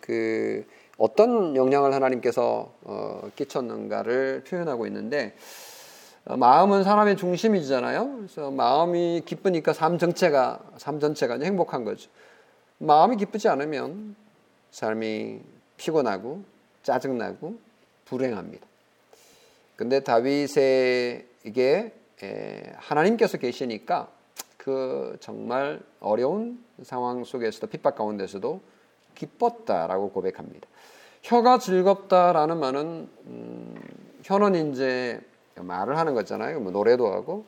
그 0.00 0.66
어떤 0.98 1.56
영향을 1.56 1.94
하나님께서 1.94 2.72
어, 2.82 3.30
끼쳤는가를 3.34 4.44
표현하고 4.46 4.86
있는데 4.86 5.34
어, 6.24 6.36
마음은 6.36 6.84
사람의 6.84 7.16
중심이잖아요. 7.16 8.16
그래서 8.18 8.50
마음이 8.50 9.22
기쁘니까 9.26 9.72
삶 9.72 9.98
전체가 9.98 10.60
삶 10.76 11.00
전체가 11.00 11.40
행복한 11.40 11.84
거죠. 11.84 12.08
마음이 12.78 13.16
기쁘지 13.16 13.48
않으면 13.48 14.14
삶이 14.70 15.40
피곤하고 15.76 16.44
짜증나고 16.82 17.58
불행합니다. 18.04 18.66
근데 19.76 20.00
다윗의 20.00 21.31
이게 21.44 21.92
하나님께서 22.76 23.38
계시니까 23.38 24.08
그 24.56 25.16
정말 25.20 25.80
어려운 26.00 26.62
상황 26.82 27.24
속에서도 27.24 27.66
핍박 27.66 27.96
가운데서도 27.96 28.60
기뻤다라고 29.14 30.10
고백합니다. 30.10 30.68
혀가 31.22 31.58
즐겁다라는 31.58 32.58
말은 32.58 33.08
음, 33.26 33.80
혀는 34.22 34.72
이제 34.72 35.20
말을 35.56 35.98
하는 35.98 36.14
거잖아요. 36.14 36.60
뭐 36.60 36.72
노래도 36.72 37.12
하고 37.12 37.44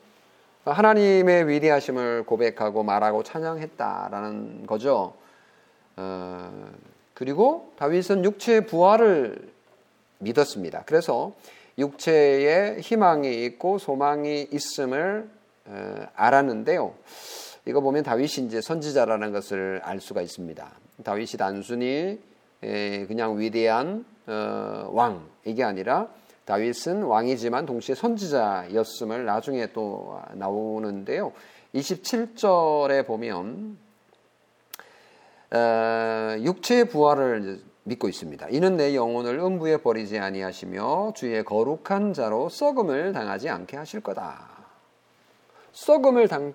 하나님의 0.65 1.47
위대하심을 1.47 2.23
고백하고 2.25 2.83
말하고 2.83 3.23
찬양했다라는 3.23 4.65
거죠. 4.65 5.13
어, 5.95 6.71
그리고 7.13 7.71
다윗은 7.77 8.25
육체의 8.25 8.65
부활을 8.65 9.53
믿었습니다. 10.19 10.83
그래서 10.85 11.33
육체에 11.77 12.79
희망이 12.79 13.45
있고 13.45 13.77
소망이 13.77 14.47
있음을 14.51 15.29
어, 15.65 16.07
알았는데요. 16.15 16.93
이거 17.67 17.81
보면 17.81 18.03
다윗이 18.03 18.47
이제 18.47 18.61
선지자라는 18.61 19.31
것을 19.31 19.81
알 19.83 19.99
수가 19.99 20.21
있습니다. 20.21 20.71
다윗이 21.03 21.31
단순히 21.37 22.19
그냥 22.61 23.39
위대한 23.39 24.05
어, 24.27 24.89
왕 24.91 25.27
이게 25.43 25.63
아니라 25.63 26.07
다윗은 26.45 27.03
왕이지만 27.03 27.65
동시에 27.65 27.95
선지자였음을 27.95 29.25
나중에 29.25 29.67
또 29.73 30.19
나오는데요. 30.33 31.33
27절에 31.73 33.05
보면 33.05 33.77
어, 35.51 36.35
육체의 36.39 36.85
부활을 36.85 37.61
믿고 37.85 38.09
있습니다. 38.09 38.49
이는 38.49 38.77
내 38.77 38.95
영혼을 38.95 39.37
음부에 39.39 39.77
버리지 39.77 40.17
아니하시며 40.17 41.13
주의 41.15 41.43
거룩한 41.43 42.13
자로 42.13 42.49
썩음을 42.49 43.13
당하지 43.13 43.49
않게 43.49 43.77
하실 43.77 44.01
거다. 44.01 44.47
썩음을 45.71 46.27
당, 46.27 46.53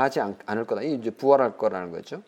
하지 0.00 0.20
않을 0.20 0.66
거다. 0.66 0.82
이제 0.82 1.10
부활할 1.10 1.56
거라는 1.56 1.92
거죠. 1.92 2.22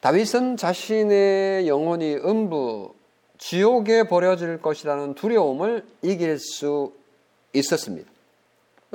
다윗은 0.00 0.56
자신의 0.56 1.66
영혼이 1.66 2.16
음부 2.16 2.94
지옥에 3.38 4.04
버려질 4.04 4.62
것이라는 4.62 5.14
두려움을 5.14 5.84
이길 6.02 6.38
수 6.38 6.92
있었습니다. 7.52 8.08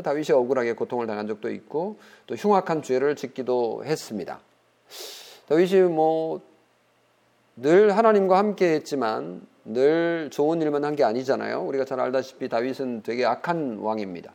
다윗이 0.02 0.32
억울하게 0.32 0.74
고통을 0.74 1.08
당한 1.08 1.28
적도 1.28 1.52
있고 1.52 1.98
또 2.26 2.36
흉악한 2.36 2.84
죄를 2.84 3.18
짓기도 3.18 3.84
했습니다. 3.86 4.40
다윗이 5.50 5.82
뭐 5.90 6.42
늘 7.56 7.96
하나님과 7.96 8.38
함께 8.38 8.74
했지만 8.74 9.46
늘 9.66 10.30
좋은 10.32 10.62
일만 10.62 10.84
한 10.84 10.96
게 10.96 11.04
아니잖아요. 11.04 11.62
우리가 11.64 11.86
잘 11.86 12.00
알다시피 12.00 12.50
다윗은 12.50 13.04
되게 13.04 13.26
악한 13.26 13.78
왕입니다. 13.80 14.34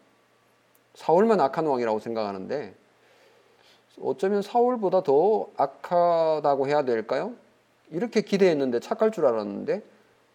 사울만 0.94 1.40
악한 1.40 1.66
왕이라고 1.66 1.98
생각하는데 1.98 2.74
어쩌면 4.00 4.42
사울보다 4.42 5.02
더 5.02 5.48
악하다고 5.57 6.68
해야 6.68 6.83
될까요? 6.85 7.33
이렇게 7.90 8.20
기대했는데 8.20 8.81
착할 8.81 9.11
줄 9.11 9.26
알았는데 9.26 9.83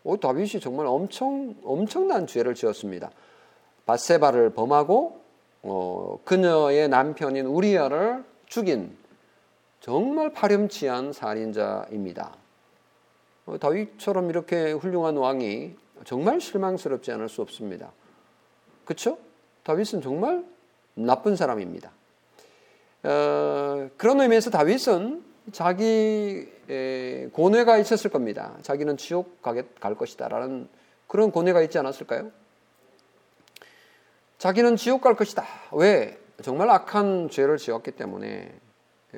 오, 0.03 0.17
다윗이 0.17 0.59
정말 0.59 0.85
엄청 0.85 1.55
엄청난 1.63 2.27
죄를 2.27 2.55
지었습니다. 2.55 3.09
바세바를 3.85 4.49
범하고 4.51 5.21
어, 5.63 6.19
그녀의 6.25 6.89
남편인 6.89 7.45
우리아를 7.45 8.23
죽인 8.47 8.95
정말 9.79 10.31
파렴치한 10.33 11.13
살인자입니다. 11.13 12.42
어, 13.45 13.58
다윗처럼 13.58 14.29
이렇게 14.29 14.71
훌륭한 14.71 15.17
왕이 15.17 15.75
정말 16.06 16.39
실망스럽지 16.39 17.12
않을 17.12 17.29
수 17.29 17.41
없습니다. 17.41 17.91
그렇죠? 18.86 19.17
다윗은 19.63 20.01
정말 20.01 20.43
나쁜 20.95 21.36
사람입니다. 21.36 21.91
어, 23.03 23.89
그런 23.97 24.21
의미에서 24.21 24.49
다윗은 24.49 25.23
자기 25.51 26.47
고뇌가 27.34 27.77
있었을 27.77 28.10
겁니다. 28.10 28.56
자기는 28.62 28.95
지옥 28.95 29.41
갈 29.41 29.95
것이다라는 29.95 30.69
그런 31.08 31.32
고뇌가 31.32 31.62
있지 31.63 31.77
않았을까요? 31.77 32.32
자기는 34.38 34.77
지옥 34.77 35.01
갈 35.01 35.15
것이다. 35.15 35.45
왜? 35.73 36.17
정말 36.41 36.69
악한 36.69 37.29
죄를 37.29 37.58
지었기 37.58 37.91
때문에 37.91 38.53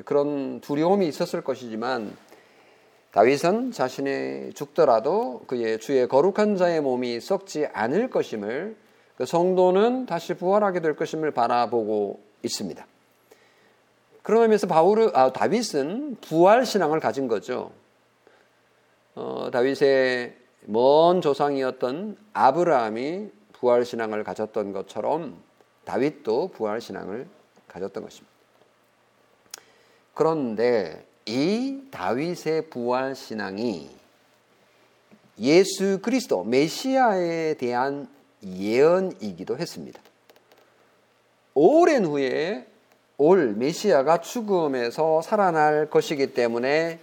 그런 0.03 0.59
두려움이 0.61 1.07
있었을 1.07 1.43
것이지만 1.43 2.15
다윗은 3.15 3.71
자신이 3.71 4.51
죽더라도 4.55 5.43
그의 5.47 5.79
주의 5.79 6.05
거룩한 6.05 6.57
자의 6.57 6.81
몸이 6.81 7.21
썩지 7.21 7.65
않을 7.71 8.09
것임을 8.09 8.75
그 9.15 9.25
성도는 9.25 10.05
다시 10.05 10.33
부활하게 10.33 10.81
될 10.81 10.97
것임을 10.97 11.31
바라보고 11.31 12.21
있습니다. 12.43 12.85
그런 14.21 14.41
의미에서 14.41 14.67
바울 14.67 15.11
아, 15.13 15.31
다윗은 15.31 16.17
부활 16.19 16.65
신앙을 16.65 16.99
가진 16.99 17.29
거죠. 17.29 17.71
어, 19.15 19.47
다윗의 19.49 20.35
먼 20.65 21.21
조상이었던 21.21 22.17
아브라함이 22.33 23.29
부활 23.53 23.85
신앙을 23.85 24.25
가졌던 24.25 24.73
것처럼 24.73 25.41
다윗도 25.85 26.49
부활 26.49 26.81
신앙을 26.81 27.29
가졌던 27.69 28.03
것입니다. 28.03 28.35
그런데 30.13 31.05
이 31.27 31.81
다윗의 31.89 32.69
부활 32.69 33.15
신앙이 33.15 33.89
예수 35.39 35.99
그리스도 36.01 36.43
메시아에 36.43 37.55
대한 37.55 38.07
예언이기도 38.43 39.57
했습니다. 39.57 39.99
오랜 41.55 42.05
후에 42.05 42.67
올 43.17 43.53
메시아가 43.53 44.21
죽음에서 44.21 45.21
살아날 45.21 45.89
것이기 45.89 46.33
때문에 46.33 46.99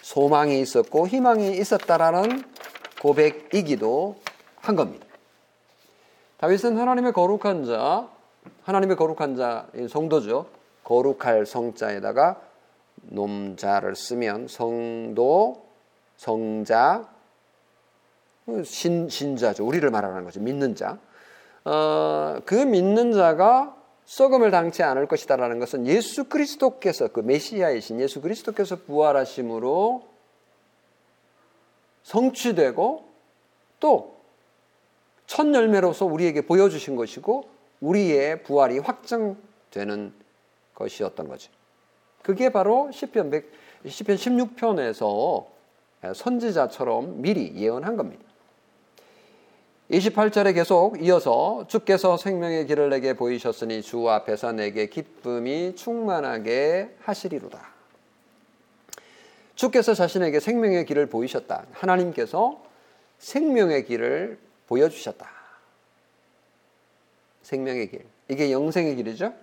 소망이 0.00 0.60
있었고 0.60 1.06
희망이 1.06 1.56
있었다라는 1.56 2.42
고백이기도 3.00 4.16
한 4.56 4.76
겁니다. 4.76 5.06
다윗은 6.38 6.76
하나님의 6.76 7.12
거룩한 7.12 7.64
자, 7.66 8.08
하나님의 8.64 8.96
거룩한 8.96 9.36
자, 9.36 9.68
성도죠. 9.88 10.46
거룩할 10.82 11.46
성자에다가 11.46 12.40
놈자를 12.96 13.96
쓰면 13.96 14.48
성도, 14.48 15.66
성자, 16.16 17.08
신, 18.64 19.08
신자죠. 19.08 19.66
우리를 19.66 19.88
말하는 19.90 20.24
거죠. 20.24 20.40
믿는 20.40 20.74
자. 20.74 20.98
어, 21.64 22.40
그 22.44 22.54
믿는 22.54 23.12
자가 23.12 23.76
썩음을 24.04 24.50
당치 24.50 24.82
않을 24.82 25.06
것이다라는 25.06 25.58
것은 25.58 25.86
예수 25.86 26.24
그리스도께서 26.24 27.08
그 27.08 27.20
메시아이신 27.20 28.00
예수 28.00 28.20
그리스도께서 28.20 28.76
부활하심으로 28.76 30.06
성취되고 32.02 33.04
또 33.80 34.22
첫 35.32 35.54
열매로서 35.54 36.04
우리에게 36.04 36.42
보여주신 36.42 36.94
것이고 36.94 37.48
우리의 37.80 38.42
부활이 38.42 38.80
확정되는 38.80 40.12
것이었던 40.74 41.26
거죠. 41.26 41.50
그게 42.22 42.50
바로 42.50 42.90
시편 42.92 43.30
100, 43.30 43.52
시편 43.86 44.16
16편에서 44.16 45.46
선지자처럼 46.14 47.22
미리 47.22 47.54
예언한 47.56 47.96
겁니다. 47.96 48.24
28절에 49.90 50.54
계속 50.54 51.02
이어서 51.02 51.66
주께서 51.68 52.16
생명의 52.16 52.66
길을 52.66 52.88
내게 52.88 53.12
보이셨으니 53.12 53.82
주 53.82 54.08
앞에서 54.08 54.52
내게 54.52 54.86
기쁨이 54.86 55.74
충만하게 55.76 56.96
하시리로다. 57.00 57.72
주께서 59.54 59.92
자신에게 59.92 60.40
생명의 60.40 60.86
길을 60.86 61.06
보이셨다. 61.06 61.66
하나님께서 61.72 62.62
생명의 63.18 63.84
길을 63.84 64.38
보여주셨다. 64.66 65.28
생명의 67.42 67.90
길. 67.90 68.04
이게 68.28 68.50
영생의 68.50 68.96
길이죠. 68.96 69.34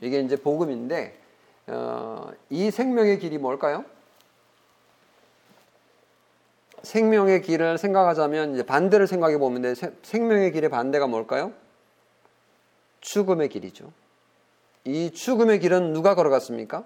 이게 0.00 0.20
이제 0.20 0.36
복음인데 0.36 1.21
어, 1.68 2.30
이 2.50 2.70
생명의 2.70 3.18
길이 3.18 3.38
뭘까요? 3.38 3.84
생명의 6.82 7.42
길을 7.42 7.78
생각하자면 7.78 8.54
이제 8.54 8.62
반대를 8.64 9.06
생각해 9.06 9.38
보면 9.38 9.74
생명의 10.02 10.52
길의 10.52 10.68
반대가 10.68 11.06
뭘까요? 11.06 11.52
죽음의 13.00 13.48
길이죠. 13.48 13.92
이 14.84 15.10
죽음의 15.12 15.60
길은 15.60 15.92
누가 15.92 16.14
걸어갔습니까? 16.14 16.84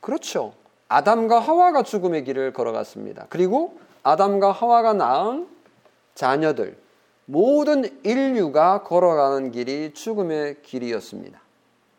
그렇죠. 0.00 0.54
아담과 0.88 1.40
하와가 1.40 1.82
죽음의 1.82 2.24
길을 2.24 2.52
걸어갔습니다. 2.52 3.26
그리고 3.28 3.78
아담과 4.02 4.52
하와가 4.52 4.92
낳은 4.92 5.48
자녀들, 6.14 6.78
모든 7.26 7.84
인류가 8.04 8.82
걸어가는 8.82 9.52
길이 9.52 9.92
죽음의 9.94 10.62
길이었습니다. 10.62 11.40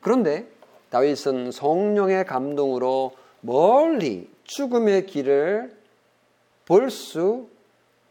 그런데 0.01 0.47
다윗은 0.89 1.51
성령의 1.51 2.25
감동으로 2.25 3.13
멀리 3.41 4.29
죽음의 4.43 5.05
길을 5.05 5.71
볼 6.65 6.89
수 6.89 7.47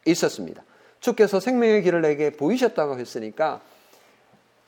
있었습니다. 0.07 0.63
주께서 1.01 1.41
생명의 1.41 1.83
길을 1.83 2.03
내게 2.03 2.31
보이셨다고 2.31 2.99
했으니까 2.99 3.61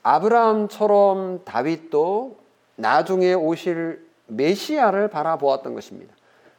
아브라함처럼 0.03 1.43
다윗도 1.45 2.37
나중에 2.75 3.33
오실 3.33 4.05
메시아를 4.27 5.09
바라보았던 5.09 5.73
것입니다. 5.73 6.13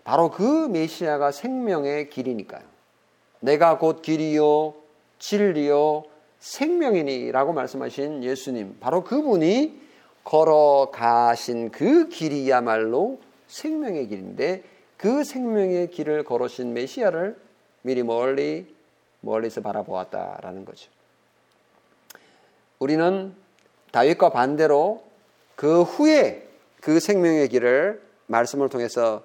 바로 0.05 0.30
그 0.30 0.68
메시아가 0.68 1.30
생명의 1.30 2.11
길이니까요. 2.11 2.62
내가 3.41 3.78
곧 3.78 4.03
길이요, 4.03 4.74
진리요, 5.18 6.05
생명이니라고 6.39 7.53
말씀하신 7.53 8.22
예수님. 8.22 8.76
바로 8.80 9.03
그분이 9.03 9.84
걸어가신 10.25 11.70
그 11.70 12.09
길이야말로 12.09 13.20
생명의 13.47 14.09
길인데 14.09 14.64
그 14.97 15.22
생명의 15.22 15.91
길을 15.91 16.25
걸으신 16.25 16.72
메시아를 16.72 17.37
미리 17.83 18.03
멀리 18.03 18.75
멀리서 19.20 19.61
바라보았다라는 19.61 20.64
거죠. 20.64 20.91
우리는 22.79 23.35
다윗과 23.93 24.31
반대로 24.31 25.05
그 25.57 25.83
후에 25.83 26.49
그 26.81 27.01
생명의 27.01 27.49
길을 27.49 28.03
말씀을 28.27 28.68
통해서 28.68 29.22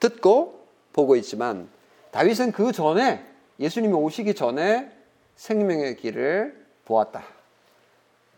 듣고 0.00 0.66
보고 0.92 1.16
있지만 1.16 1.68
다윗은 2.10 2.52
그 2.52 2.72
전에 2.72 3.24
예수님이 3.60 3.92
오시기 3.94 4.34
전에 4.34 4.90
생명의 5.36 5.96
길을 5.96 6.66
보았다. 6.84 7.37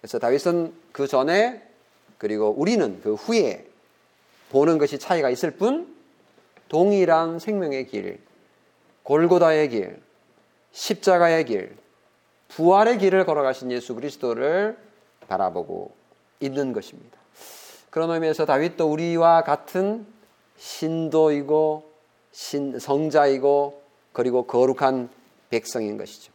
그래서 0.01 0.19
다윗은 0.19 0.73
그 0.93 1.07
전에 1.07 1.63
그리고 2.19 2.51
우리는 2.51 3.01
그 3.03 3.15
후에 3.15 3.67
보는 4.51 4.79
것이 4.79 4.99
차이가 4.99 5.31
있을 5.31 5.53
뿐 5.53 5.95
동일한 6.69 7.39
생명의 7.39 7.87
길, 7.87 8.21
골고다의 9.03 9.69
길, 9.71 10.01
십자가의 10.73 11.45
길, 11.45 11.77
부활의 12.49 12.99
길을 12.99 13.25
걸어가신 13.25 13.71
예수 13.73 13.95
그리스도를 13.95 14.77
바라보고 15.29 15.95
있는 16.41 16.73
것입니다. 16.73 17.19
그런 17.91 18.11
의미에서 18.11 18.47
다윗도 18.47 18.91
우리와 18.91 19.43
같은 19.43 20.07
신도이고 20.59 21.91
신, 22.33 22.79
성자이고 22.79 23.83
그리고 24.13 24.47
거룩한 24.47 25.09
백성인 25.49 25.97
것이죠. 25.97 26.33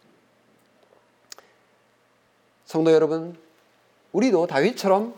성도 2.66 2.91
여러분, 2.91 3.38
우리도 4.16 4.47
다윗처럼 4.47 5.13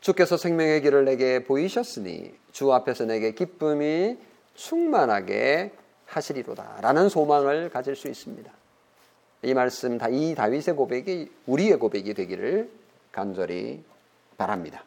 주께서 0.00 0.36
생명의 0.36 0.82
길을 0.82 1.04
내게 1.04 1.44
보이셨으니 1.44 2.34
주 2.50 2.72
앞에서 2.72 3.04
내게 3.04 3.32
기쁨이 3.32 4.16
충만하게 4.56 5.70
하시리로다 6.06 6.78
라는 6.80 7.08
소망을 7.08 7.70
가질 7.70 7.94
수 7.94 8.08
있습니다. 8.08 8.50
이 9.44 9.54
말씀, 9.54 10.00
이 10.10 10.34
다윗의 10.34 10.74
고백이 10.74 11.30
우리의 11.46 11.78
고백이 11.78 12.12
되기를 12.14 12.68
간절히 13.12 13.84
바랍니다. 14.36 14.82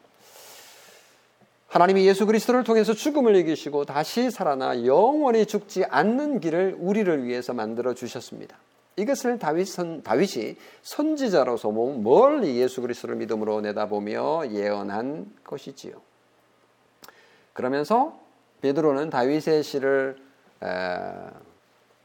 하나님이 1.68 2.06
예수 2.06 2.26
그리스도를 2.26 2.64
통해서 2.64 2.92
죽음을 2.92 3.34
이기시고 3.34 3.86
다시 3.86 4.30
살아나 4.30 4.84
영원히 4.84 5.46
죽지 5.46 5.86
않는 5.86 6.40
길을 6.40 6.76
우리를 6.78 7.24
위해서 7.24 7.54
만들어 7.54 7.94
주셨습니다. 7.94 8.58
이것을 8.96 9.38
다윗 9.38 9.66
선, 9.66 10.02
다윗이 10.02 10.56
선지자로서 10.82 11.70
멀리 11.70 12.56
예수 12.56 12.80
그리스도를 12.80 13.16
믿음으로 13.16 13.60
내다보며 13.60 14.50
예언한 14.50 15.32
것이지요. 15.42 15.94
그러면서 17.52 18.18
베드로는 18.60 19.10
다윗의 19.10 19.62
시를 19.62 20.16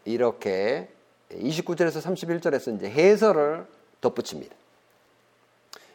이렇게 0.06 0.90
29절에서 1.32 2.02
31절에서 2.02 2.76
이제 2.76 2.90
해설을 2.90 3.66
덧붙입니다. 4.02 4.56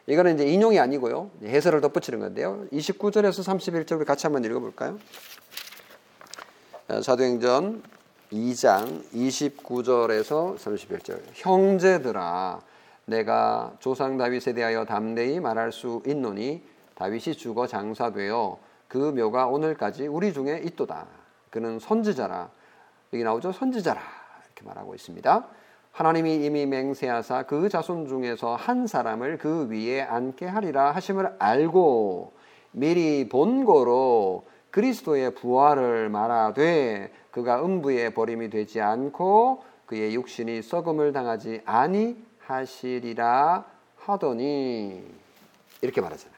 이거는 0.06 0.34
이제 0.34 0.46
인용이 0.46 0.78
아니고요. 0.78 1.30
해설을 1.42 1.80
덧붙이는 1.80 2.20
건데요. 2.20 2.66
29절에서 2.72 3.42
31절 3.42 4.04
같이 4.04 4.26
한번 4.26 4.44
읽어볼까요? 4.44 4.98
사도행전 7.02 7.82
2장 8.34 9.02
29절에서 9.12 10.56
31절. 10.56 11.20
형제들아, 11.34 12.60
내가 13.06 13.72
조상 13.78 14.18
다윗에 14.18 14.54
대하여 14.54 14.84
담대히 14.84 15.38
말할 15.38 15.70
수 15.70 16.02
있노니 16.04 16.62
다윗이 16.96 17.36
죽어 17.36 17.66
장사되어 17.68 18.58
그 18.88 18.98
묘가 18.98 19.46
오늘까지 19.46 20.08
우리 20.08 20.32
중에 20.32 20.62
있도다. 20.64 21.06
그는 21.50 21.78
선지자라. 21.78 22.50
여기 23.12 23.22
나오죠? 23.22 23.52
선지자라. 23.52 24.00
이렇게 24.46 24.64
말하고 24.64 24.94
있습니다. 24.94 25.46
하나님이 25.92 26.44
이미 26.44 26.66
맹세하사 26.66 27.44
그 27.44 27.68
자손 27.68 28.08
중에서 28.08 28.56
한 28.56 28.88
사람을 28.88 29.38
그 29.38 29.68
위에 29.70 30.02
앉게 30.02 30.46
하리라 30.46 30.90
하심을 30.90 31.36
알고 31.38 32.32
미리 32.72 33.28
본고로 33.28 34.44
그리스도의 34.74 35.36
부활을 35.36 36.08
말하되 36.08 37.12
그가 37.30 37.64
음부에 37.64 38.12
버림이 38.12 38.50
되지 38.50 38.80
않고 38.80 39.62
그의 39.86 40.16
육신이 40.16 40.62
썩음을 40.62 41.12
당하지 41.12 41.60
아니하시리라 41.64 43.64
하더니 43.98 45.00
이렇게 45.80 46.00
말하잖아요. 46.00 46.34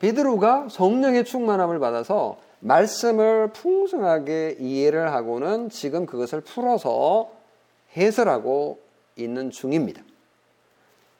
베드로가 0.00 0.66
성령의 0.68 1.24
충만함을 1.24 1.78
받아서 1.78 2.40
말씀을 2.58 3.52
풍성하게 3.52 4.56
이해를 4.58 5.12
하고는 5.12 5.70
지금 5.70 6.06
그것을 6.06 6.40
풀어서 6.40 7.30
해설하고 7.96 8.80
있는 9.14 9.50
중입니다. 9.50 10.02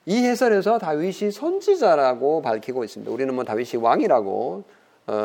이 0.07 0.17
해설에서 0.17 0.79
다윗이 0.79 1.31
선지자라고 1.31 2.43
밝히고 2.43 2.83
있습니다. 2.83 3.13
우리는 3.13 3.33
뭐 3.33 3.45
다윗이 3.45 3.81
왕이라고 3.81 4.65
어, 4.65 4.80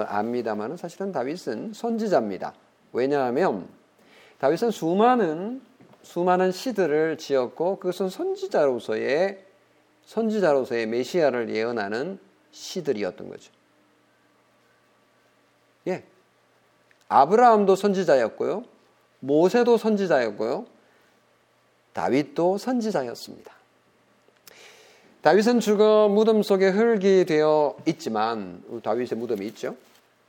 압니다만 0.07 0.77
사실은 0.77 1.11
다윗은 1.11 1.73
선지자입니다. 1.73 2.53
왜냐하면 2.93 3.67
다윗은 4.39 4.71
수많은 4.71 5.61
수많은 6.01 6.51
시들을 6.51 7.17
지었고 7.17 7.79
그것은 7.79 8.09
선지자로서의 8.09 9.43
선지자로서의 10.05 10.86
메시아를 10.86 11.49
예언하는 11.49 12.19
시들이었던 12.51 13.27
거죠. 13.27 13.51
예. 15.88 16.03
아브라함도 17.07 17.75
선지자였고요. 17.75 18.63
모세도 19.19 19.77
선지자였고요. 19.77 20.65
다윗도 21.93 22.57
선지자였습니다. 22.57 23.55
다윗은 25.26 25.59
죽어 25.59 26.07
무덤 26.07 26.43
속에 26.43 26.69
흙이 26.69 27.26
되어 27.26 27.76
있지만 27.88 28.61
다윗의 28.84 29.17
무덤이 29.17 29.43
있죠. 29.47 29.76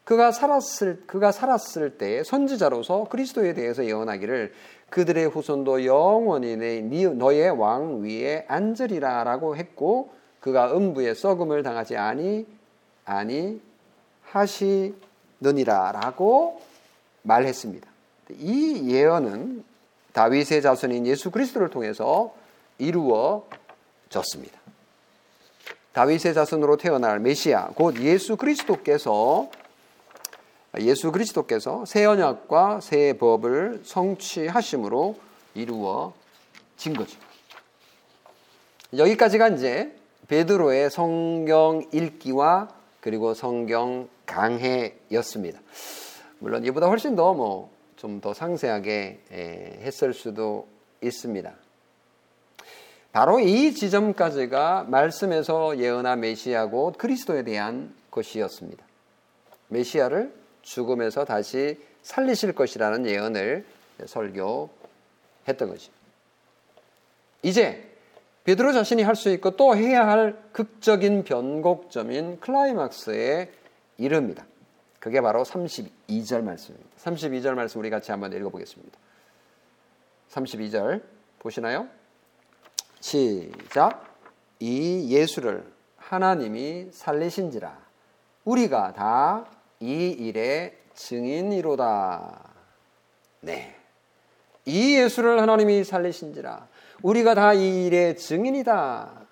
그가 0.05 0.33
살았을 0.33 1.03
그가 1.07 1.33
살았을 1.33 1.99
때 1.99 2.25
선지자로서 2.25 3.09
그리스도에 3.11 3.53
대해서 3.53 3.85
예언하기를 3.85 4.55
그들의 4.89 5.29
후손도 5.29 5.85
영원히 5.85 6.57
내 6.57 6.81
너의 6.81 7.51
왕 7.51 8.05
위에 8.05 8.47
앉으리라라고 8.49 9.57
했고 9.59 10.15
그가 10.41 10.75
음부에 10.75 11.13
썩음을 11.13 11.63
당하지 11.63 11.99
아니 11.99 12.47
아니 13.05 13.61
하시 14.23 14.95
느니라라고 15.41 16.63
말했습니다. 17.21 17.87
이 18.39 18.89
예언은 18.89 19.63
다윗의 20.15 20.63
자손인 20.63 21.07
예수 21.07 21.31
그리스도를 21.31 21.69
통해서 21.69 22.35
이루어졌습니다. 22.79 24.56
다윗의 25.97 26.35
자손으로 26.35 26.77
태어날 26.77 27.21
메시아 27.21 27.69
곧 27.75 27.99
예수 28.03 28.37
그리스도께서 28.37 29.49
예수 30.81 31.11
그리스도께서 31.11 31.87
새 31.87 32.05
언약과 32.05 32.83
새 32.83 33.15
법을 33.15 33.81
성취하심으로 33.83 35.17
이루어진 35.55 36.93
거죠. 36.95 37.19
여기까지가 38.95 39.49
이제 39.49 39.97
베드로의 40.29 40.91
성경 40.91 41.83
읽기와 41.91 42.69
그리고 43.01 43.33
성경 43.33 44.11
강해였습니다. 44.27 45.59
물론 46.41 46.63
이보다 46.67 46.89
훨씬 46.89 47.17
더 47.17 47.33
뭐 47.33 47.71
좀 47.97 48.21
더 48.21 48.35
상세하게 48.35 49.23
했을 49.81 50.13
수도 50.13 50.69
있습니다. 51.01 51.55
바로 53.17 53.41
이 53.41 53.73
지점까지가 53.73 54.89
말씀에서 54.89 55.79
예언한 55.79 56.21
메시아고 56.21 56.93
그리스도에 56.99 57.45
대한 57.45 57.95
것이었습니다. 58.11 58.85
메시아를 59.69 60.35
죽음에서 60.61 61.25
다시 61.25 61.81
살리실 62.03 62.53
것이라는 62.53 63.07
예언을 63.07 63.65
설교했던 64.05 64.69
거죠. 65.71 65.91
이제 67.43 67.91
베드로 68.45 68.75
자신이 68.75 69.03
할 69.03 69.15
수 69.15 69.31
있고 69.31 69.57
또 69.57 69.75
해야 69.75 70.07
할 70.07 70.39
극적인 70.53 71.25
변곡점인 71.25 72.41
클라이막스에 72.41 73.51
이릅니다. 73.97 74.45
그게 75.01 75.23
바로 75.23 75.43
32절 75.43 76.43
말씀입니다. 76.43 76.91
32절 76.99 77.55
말씀 77.55 77.81
우리 77.81 77.89
같이 77.89 78.11
한번 78.11 78.35
읽어보겠습니다. 78.35 78.99
32절 80.33 81.01
보시나요? 81.39 81.89
시작. 83.01 84.05
이 84.61 85.09
예수를 85.11 85.65
하나님이 85.97 86.89
살리신지라 86.93 87.77
우리가 88.45 88.93
다 88.95 89.47
이 89.81 90.09
일의 90.11 90.75
증인이로다. 90.95 92.41
네. 93.41 93.77
이 94.65 94.97
예수를 94.97 95.41
하나님이 95.41 95.85
살리신지라 95.85 96.67
우리가 97.03 97.35
다 97.35 97.53
이 97.53 97.87
일의 97.87 98.17
증인이다. 98.17 99.27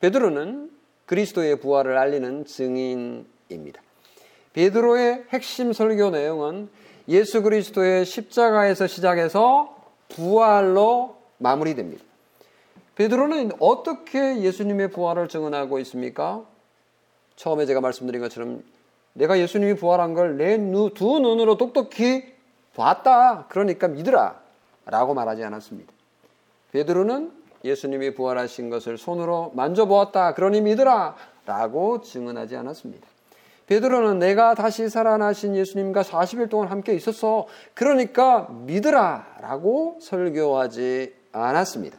베드로는 0.00 0.70
그리스도의 1.06 1.58
부활을 1.60 1.98
알리는 1.98 2.44
증인 2.44 3.26
입니다. 3.48 3.82
베드로의 4.52 5.24
핵심 5.30 5.72
설교 5.72 6.10
내용은 6.10 6.70
예수 7.08 7.42
그리스도의 7.42 8.04
십자가에서 8.04 8.86
시작해서 8.86 9.76
부활로 10.08 11.16
마무리됩니다. 11.38 12.04
베드로는 12.96 13.52
어떻게 13.58 14.40
예수님의 14.42 14.90
부활을 14.90 15.28
증언하고 15.28 15.78
있습니까? 15.80 16.44
처음에 17.36 17.66
제가 17.66 17.80
말씀드린 17.80 18.20
것처럼 18.20 18.62
내가 19.14 19.38
예수님이 19.38 19.74
부활한 19.74 20.14
걸 20.14 20.36
내 20.36 20.56
두 20.94 21.18
눈으로 21.18 21.56
똑똑히 21.56 22.24
봤다. 22.74 23.46
그러니까 23.48 23.88
믿으라. 23.88 24.40
라고 24.86 25.14
말하지 25.14 25.44
않았습니다. 25.44 25.92
베드로는 26.72 27.32
예수님이 27.64 28.14
부활하신 28.14 28.70
것을 28.70 28.98
손으로 28.98 29.52
만져보았다. 29.54 30.34
그러니 30.34 30.60
믿으라. 30.62 31.14
라고 31.46 32.00
증언하지 32.00 32.56
않았습니다. 32.56 33.06
베드로는 33.66 34.18
내가 34.18 34.54
다시 34.54 34.88
살아나신 34.88 35.54
예수님과 35.56 36.02
40일 36.02 36.50
동안 36.50 36.68
함께 36.68 36.94
있었어. 36.94 37.46
그러니까 37.74 38.48
믿으라. 38.50 39.36
라고 39.40 39.98
설교하지 40.00 41.14
않았습니다. 41.32 41.98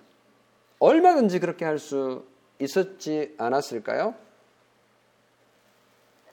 얼마든지 0.84 1.39
그렇게 1.39 1.63
할 1.63 1.79
수 1.79 2.25
있었지 2.59 3.34
않았을까요? 3.38 4.15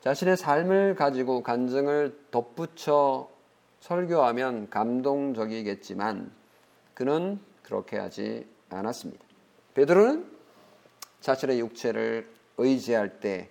자신의 0.01 0.37
삶을 0.37 0.97
가지고 0.97 1.43
간증을 1.45 2.19
덧붙여 2.33 3.29
설교하면 3.79 4.69
감동적이겠지만 4.69 6.33
그는 6.95 7.39
그렇게 7.63 7.97
하지 7.97 8.45
않았습니다. 8.71 9.25
베드로는 9.75 10.27
자신의 11.21 11.61
육체를 11.61 12.29
의지할 12.59 13.21
때 13.21 13.49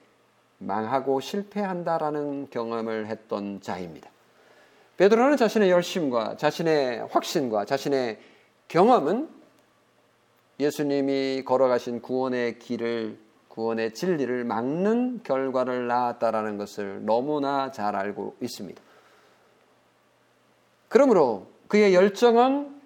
망하고 0.57 1.21
실패한다라는 1.21 2.49
경험을 2.49 3.07
했던 3.07 3.61
자입니다. 3.61 4.09
베드로는 4.97 5.37
자신의 5.37 5.71
열심과 5.71 6.35
자신의 6.35 7.07
확신과 7.07 7.63
자신의 7.63 8.19
경험은 8.67 9.38
예수님이 10.59 11.43
걸어가신 11.45 12.01
구원의 12.01 12.59
길을 12.59 13.17
구원의 13.47 13.93
진리를 13.93 14.43
막는 14.43 15.21
결과를 15.23 15.87
낳았다라는 15.87 16.57
것을 16.57 17.05
너무나 17.05 17.71
잘 17.71 17.95
알고 17.95 18.35
있습니다. 18.41 18.81
그러므로 20.87 21.47
그의 21.67 21.93
열정은 21.93 22.79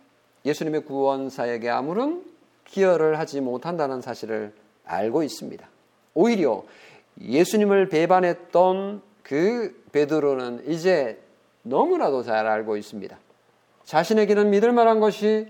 예수님의 0.46 0.86
구원 0.86 1.30
사역에 1.30 1.70
아무런 1.70 2.24
기여를 2.66 3.20
하지 3.20 3.42
못한다는 3.42 4.02
사실을 4.02 4.54
알고 4.86 5.24
있습니다. 5.24 5.68
오히려 6.14 6.64
예수님을 7.22 7.90
배반했던 7.90 9.02
그 9.24 9.84
베드로는 9.92 10.70
이제 10.70 11.22
너무나도 11.64 12.24
잘 12.24 12.46
알고 12.46 12.78
있습니다. 12.78 13.18
자신에게는 13.86 14.50
믿을 14.50 14.72
만한 14.72 15.00
것이 15.00 15.48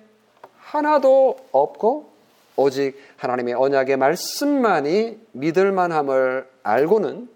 하나도 0.58 1.38
없고 1.52 2.13
오직 2.56 2.96
하나님의 3.18 3.56
언약의 3.56 3.98
말씀만이 3.98 5.20
믿을 5.32 5.72
만함을 5.72 6.48
알고는 6.64 7.30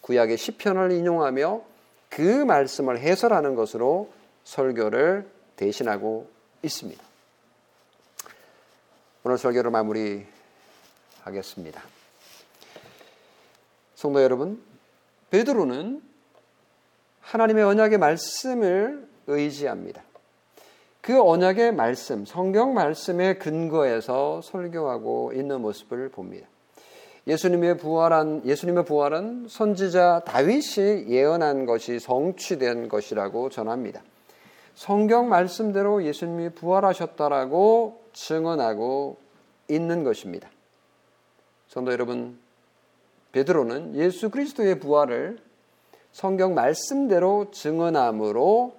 구약의 0.00 0.36
시편을 0.36 0.92
인용하며 0.92 1.62
그 2.08 2.44
말씀을 2.44 2.98
해설하는 2.98 3.54
것으로 3.54 4.10
설교를 4.44 5.28
대신하고 5.56 6.28
있습니다. 6.62 7.02
오늘 9.24 9.36
설교를 9.36 9.70
마무리하겠습니다. 9.70 11.82
성도 13.94 14.22
여러분, 14.22 14.62
베드로는 15.30 16.02
하나님의 17.20 17.64
언약의 17.64 17.98
말씀을 17.98 19.06
의지합니다. 19.26 20.02
그 21.08 21.18
언약의 21.18 21.72
말씀, 21.72 22.26
성경 22.26 22.74
말씀의 22.74 23.38
근거에서 23.38 24.42
설교하고 24.42 25.32
있는 25.34 25.62
모습을 25.62 26.10
봅니다. 26.10 26.46
예수님의 27.26 27.78
부활한 27.78 28.42
예수님의 28.44 28.84
부활은 28.84 29.46
선지자 29.48 30.24
다윗이 30.26 31.08
예언한 31.08 31.64
것이 31.64 31.98
성취된 31.98 32.90
것이라고 32.90 33.48
전합니다. 33.48 34.02
성경 34.74 35.30
말씀대로 35.30 36.04
예수님이 36.04 36.50
부활하셨다라고 36.50 38.02
증언하고 38.12 39.16
있는 39.70 40.04
것입니다. 40.04 40.50
성도 41.68 41.90
여러분, 41.90 42.38
베드로는 43.32 43.96
예수 43.96 44.28
그리스도의 44.28 44.78
부활을 44.78 45.38
성경 46.12 46.52
말씀대로 46.52 47.50
증언함으로 47.50 48.74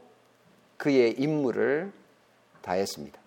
그의 0.78 1.16
임무를 1.18 1.98
다했습니다. 2.70 3.20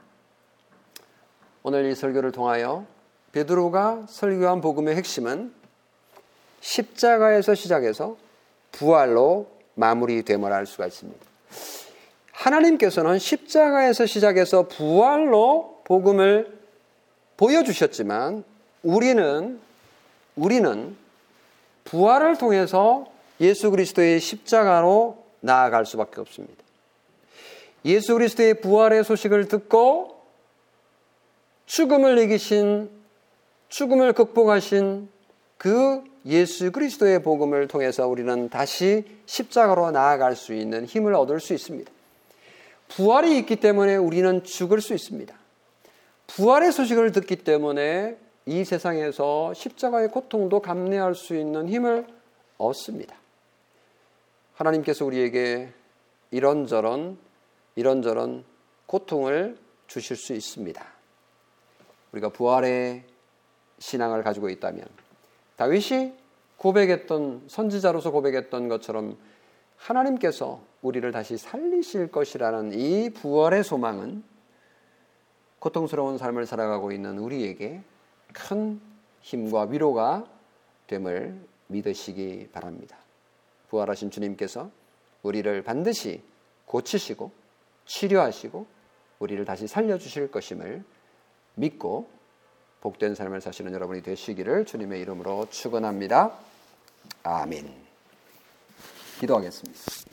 오늘 1.64 1.90
이 1.90 1.94
설교를 1.94 2.30
통하여 2.32 2.86
베드로가 3.32 4.06
설교한 4.08 4.60
복음의 4.60 4.94
핵심은 4.96 5.52
십자가에서 6.60 7.54
시작해서 7.54 8.16
부활로 8.70 9.48
마무리됨을 9.74 10.52
알 10.52 10.66
수가 10.66 10.86
있습니다. 10.86 11.24
하나님께서는 12.32 13.18
십자가에서 13.18 14.06
시작해서 14.06 14.68
부활로 14.68 15.80
복음을 15.84 16.58
보여주셨지만 17.36 18.44
우리는 18.82 19.60
우리는 20.36 20.96
부활을 21.84 22.38
통해서 22.38 23.06
예수 23.40 23.70
그리스도의 23.70 24.20
십자가로 24.20 25.24
나아갈 25.40 25.84
수밖에 25.84 26.20
없습니다. 26.20 26.61
예수 27.84 28.14
그리스도의 28.14 28.60
부활의 28.60 29.04
소식을 29.04 29.48
듣고 29.48 30.20
죽음을 31.66 32.18
이기신 32.18 32.90
죽음을 33.68 34.12
극복하신 34.12 35.08
그 35.58 36.04
예수 36.26 36.70
그리스도의 36.70 37.22
복음을 37.22 37.66
통해서 37.68 38.06
우리는 38.06 38.48
다시 38.48 39.04
십자가로 39.26 39.90
나아갈 39.90 40.36
수 40.36 40.54
있는 40.54 40.84
힘을 40.84 41.14
얻을 41.14 41.40
수 41.40 41.54
있습니다. 41.54 41.90
부활이 42.88 43.38
있기 43.38 43.56
때문에 43.56 43.96
우리는 43.96 44.44
죽을 44.44 44.80
수 44.80 44.92
있습니다. 44.94 45.34
부활의 46.26 46.72
소식을 46.72 47.12
듣기 47.12 47.36
때문에 47.36 48.16
이 48.46 48.64
세상에서 48.64 49.54
십자가의 49.54 50.08
고통도 50.08 50.60
감내할 50.60 51.14
수 51.14 51.34
있는 51.36 51.68
힘을 51.68 52.06
얻습니다. 52.58 53.16
하나님께서 54.54 55.04
우리에게 55.04 55.70
이런저런 56.30 57.18
이런저런 57.74 58.44
고통을 58.86 59.56
주실 59.86 60.16
수 60.16 60.32
있습니다. 60.32 60.84
우리가 62.12 62.28
부활의 62.28 63.04
신앙을 63.78 64.22
가지고 64.22 64.48
있다면 64.50 64.84
다윗이 65.56 66.14
고백했던 66.56 67.44
선지자로서 67.48 68.10
고백했던 68.10 68.68
것처럼 68.68 69.16
하나님께서 69.76 70.62
우리를 70.82 71.10
다시 71.10 71.36
살리실 71.36 72.12
것이라는 72.12 72.72
이 72.74 73.10
부활의 73.10 73.64
소망은 73.64 74.22
고통스러운 75.58 76.18
삶을 76.18 76.46
살아가고 76.46 76.92
있는 76.92 77.18
우리에게 77.18 77.82
큰 78.32 78.80
힘과 79.20 79.64
위로가 79.64 80.26
됨을 80.86 81.38
믿으시기 81.68 82.48
바랍니다. 82.52 82.96
부활하신 83.70 84.10
주님께서 84.10 84.70
우리를 85.22 85.62
반드시 85.62 86.22
고치시고 86.66 87.41
치료하시고 87.86 88.66
우리를 89.18 89.44
다시 89.44 89.66
살려주실 89.66 90.30
것임을 90.30 90.84
믿고 91.54 92.10
복된 92.80 93.14
삶을 93.14 93.40
사시는 93.40 93.72
여러분이 93.72 94.02
되시기를 94.02 94.66
주님의 94.66 95.00
이름으로 95.02 95.46
축원합니다. 95.50 96.36
아멘. 97.22 97.72
기도하겠습니다. 99.20 100.11